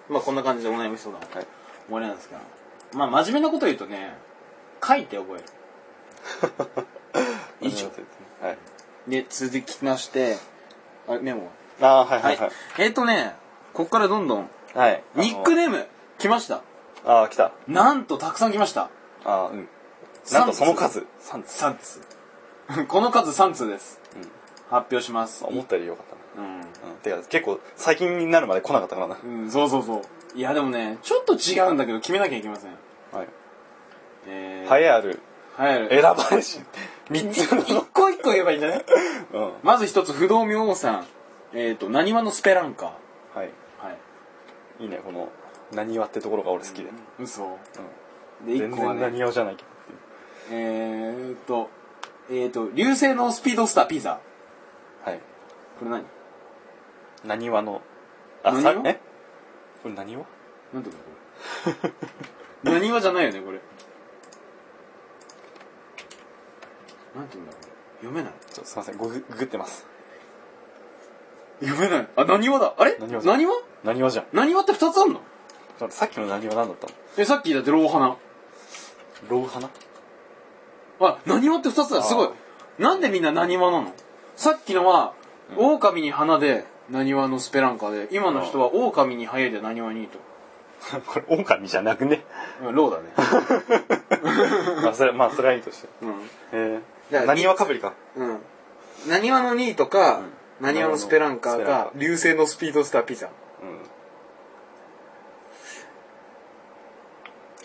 [0.09, 1.47] まあこんな感じでお悩み相談はい。
[1.87, 2.39] 終わりなんですが
[2.93, 4.15] まあ真面目なこと言うとね
[4.85, 5.45] 書いて覚える
[7.61, 7.87] 以上。
[8.41, 8.57] はい。
[9.07, 10.37] で続きまして
[11.07, 11.49] あメモ。
[11.81, 12.35] ああはいははい。
[12.35, 12.51] いはい。
[12.79, 13.35] えっ、とね
[13.73, 14.49] こっからどんどん。
[14.75, 15.03] はい。
[15.15, 15.87] ニックネーム
[16.19, 16.61] 来ました。
[17.05, 17.51] ああ来た。
[17.67, 18.89] なんとたくさん来ました。
[19.25, 19.67] ああうん。
[20.31, 21.05] なんとその数。
[21.21, 21.61] 3つ。
[21.63, 22.01] 3通
[22.87, 24.21] この数3通です、うん。
[24.69, 25.43] 発表します。
[25.43, 26.05] 思ったよりよかっ
[26.35, 26.47] たな。
[26.47, 26.55] うん。
[26.59, 26.65] うん。
[27.01, 29.17] てか結構最近になるまで来なかったからな。
[29.23, 30.01] うん、そうそうそう。
[30.37, 32.71] いやでもねちょっと違うんだけど決めなきゃいけません。
[33.11, 33.27] はい。
[34.27, 35.19] え栄えある
[35.57, 36.59] 選ばれし。
[37.09, 38.85] 3つ一個一個言えばいいんじゃない
[39.33, 39.51] うん。
[39.63, 41.05] まず一つ不動明王さん。
[41.53, 42.93] えっ、となにわのスペランカ。
[43.35, 43.49] ーはい。
[43.79, 43.91] は
[44.79, 44.83] い。
[44.83, 45.29] いいねこの
[45.73, 46.89] 何わってところが俺好きで。
[47.19, 47.57] 嘘。
[48.41, 48.47] うん。
[48.47, 49.01] で一全然個はね。
[49.01, 49.67] 何わじゃないけど。
[50.51, 51.69] えーっと
[52.29, 54.19] えーっと流星のスピードスターピザ。
[55.05, 55.19] はい。
[55.79, 56.05] これ何？
[57.25, 57.81] 何わの
[58.43, 58.99] あ何え？
[59.83, 60.23] これ何わ
[60.73, 61.89] なんていうのこ
[62.63, 62.71] れ。
[62.79, 63.59] 何わじゃないよねこれ
[67.15, 67.67] なんていうんだこれ
[67.99, 68.33] 読めない。
[68.53, 69.85] ちょっとすいませんググググってます。
[71.61, 72.07] 読めない。
[72.15, 72.73] あ何わだ？
[72.77, 72.97] あれ？
[72.99, 73.53] 何わ何わ
[73.83, 74.25] 何わじゃん。
[74.25, 74.37] って
[74.73, 75.21] 2つあんの？
[75.79, 78.17] ちょっとさっきの何わ何だったのえさっきだってロー花。
[79.29, 79.69] ロウ花？
[80.99, 82.29] あ、何話って二つだ、すごい。
[82.79, 83.93] なんでみんな何話なの？
[84.35, 85.13] さっきのは、
[85.57, 90.19] 狼に花で、何話のスペランカで、今の人は狼にハエで何話にと。
[91.05, 92.25] これ狼じゃなくね。
[92.63, 93.13] うんローだね。
[94.83, 95.89] まあそれまあそれはいいとして。
[96.01, 96.29] うん。
[96.53, 96.81] えー
[97.11, 97.93] 何わかぶりか？
[98.15, 98.39] うん。
[99.07, 100.25] 何話の2とか、うん。
[100.61, 103.29] 何話のスペランカーか流星のスピードスターピザ。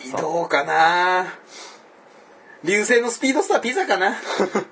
[0.03, 0.11] うん。
[0.11, 1.27] どうかな。
[2.63, 4.15] 流星のスピードスターピザかな。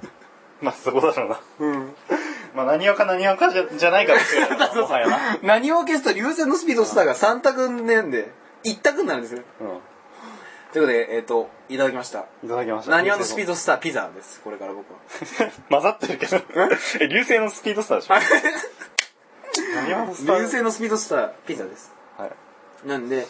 [0.62, 1.40] まあそこだろうな。
[1.60, 1.96] うん。
[2.56, 4.14] まあ何わか何わかじゃじゃないか
[4.76, 5.38] もはやな。
[5.44, 8.32] 何を消すと流星のスピードスターが3択なんで、
[8.64, 9.44] 1択になるんですよ。
[9.62, 9.80] うん
[10.76, 12.26] ということで、えっ、と、いただきました。
[12.44, 14.42] いただきました何話のスピードドスターピザです。
[14.42, 15.00] これから僕は。
[15.72, 16.36] 混ざってるけど
[17.00, 17.08] え？
[17.08, 18.16] 流星のスピードスターでしょ？
[19.74, 20.40] 何話のスター？
[20.40, 21.94] 流星のスピードスターピザです。
[22.18, 22.32] はい
[22.86, 23.26] なんで、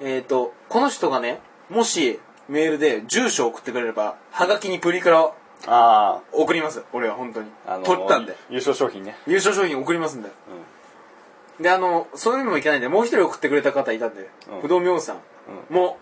[0.00, 1.38] えっ、と、この人がね、
[1.70, 2.18] もし
[2.48, 5.36] メールで住所を送ってくれれば、はがきにプリクラを
[5.68, 6.82] あ送ります。
[6.92, 7.52] 俺は本当に。
[7.68, 8.36] ああの取ったんで。
[8.50, 10.30] 優勝商品ね優勝商品送りますんで。
[11.60, 15.20] で、あの、そういうのもいけないんで、もう一人送ってくれた方いたんで、うん不動明王さん
[15.72, 15.98] も、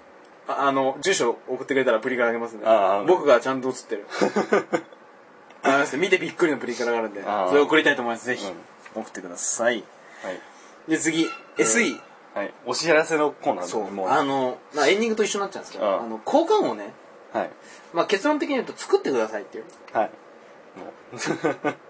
[0.47, 4.07] ああの、住所送ってくれたらプリクラあげますんでああ、僕がちゃんと写ってる。
[5.63, 8.27] あります見てびっくりのプリクラがあるんで、ああそれ送りたいと思います。
[8.27, 9.85] ぜひうん、送ってください。
[10.23, 10.41] はい
[10.89, 11.27] で、次、
[11.57, 12.01] SE。
[12.35, 16.93] はいお知らせのコーナーそう、もうあの、まあ、エンディングと一緒になっちゃうんですけど、うんあの、交換をね、
[17.33, 17.51] はい
[17.93, 19.65] まあ、結論的に言うと作ってくださいっていう。
[19.93, 20.11] はい
[20.77, 21.75] もう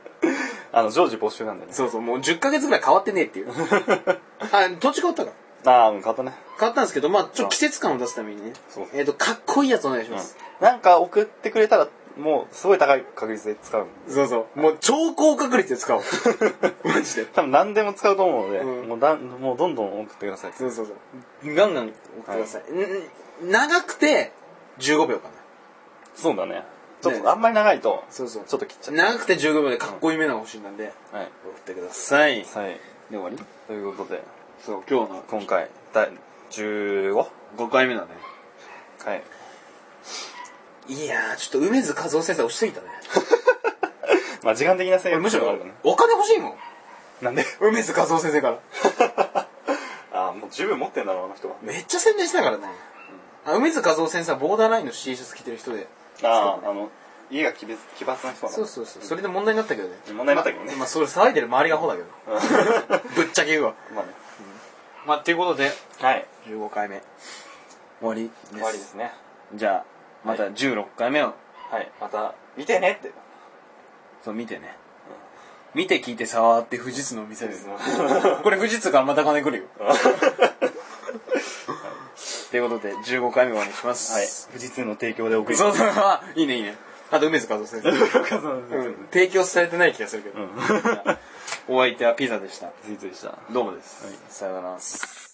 [0.73, 3.49] あの常時募集なんでねそうそう、もう10ヶ月ぐらい変わってねえっていう。
[4.53, 5.37] あ、土地変わったから。
[5.65, 10.37] ああうん買ったね変わったんですけど、まあ、ちょっと季節感を出すためにねそう、えっ、と、かっこいいやつお願いします。
[10.61, 14.61] なんか送ってくれたらもうすごい高い確率で使うそうそう。
[14.61, 16.03] もう超高確率で使おう。
[16.85, 17.25] マジで。
[17.27, 20.93] 多分何でも使うと思うので、うんもうだんもうどんどん送ってくださいそうそうそ
[21.51, 21.55] う。
[21.55, 22.73] ガンガン送ってください。
[22.73, 24.31] んん長くて
[24.79, 25.35] 15秒かな。
[26.15, 26.63] そうだね
[27.03, 28.45] ちょっねとあんまり長いとそうそう。
[28.45, 32.45] ちょっと切っちゃう長くて15秒でかっこいい目が欲しいなんで、はい送ってください。
[32.45, 33.39] で、はい終わり？
[33.67, 34.23] ということで
[34.65, 36.11] そう、今日の今回第
[36.51, 37.27] 15?
[37.59, 38.09] 5回目だね。
[39.05, 39.23] はい
[40.87, 42.87] いやー、ちょっと梅津和夫先生押しすぎたね。
[44.43, 46.57] まあ時間的な制約俺むしろお金欲しいもん。
[47.23, 47.45] なんで？
[47.61, 48.59] 梅津和夫先生から。
[50.13, 52.69] ああもう十分持ってんだろうあの人はめっちゃ宣伝してたからね。
[53.47, 55.87] あ梅津和夫先生はボーダーラインの T シャツ着てる人で。
[56.23, 56.91] あああの
[57.31, 59.03] 家が奇抜奇抜な人そうそうそう。
[59.03, 59.97] それで問題になったけどね。
[60.13, 62.09] 問題になったけどねまあ、まあそれ騒いでる周りがアホだけど。
[63.17, 63.75] ぶっちゃけ言うわ。
[63.95, 64.13] まあね
[65.07, 67.03] まあ、ということで、はい15回目。
[68.01, 68.53] 終わりです。
[68.53, 69.13] 終わりですね
[69.55, 69.85] じゃあ、
[70.25, 71.35] また16回目を、
[71.71, 73.13] はいまた見てねって
[74.25, 74.77] そう、見てね。
[75.75, 77.67] 見て聞いて触って富士通の店です。
[78.43, 79.65] これ富士通からまた金来るよ。
[82.51, 84.13] ということで、15回目終わりにします。
[84.13, 86.77] はい富士通の提供で送りそうそう、 あいいねいいね。
[87.11, 87.91] あと、梅津和夫先生。
[87.91, 87.99] うん
[89.11, 90.39] 提供されてない気がするけど。
[91.67, 92.67] お相手はピザでした。
[92.83, 94.07] 富士通でしたどうもです。
[94.29, 95.25] さよなら。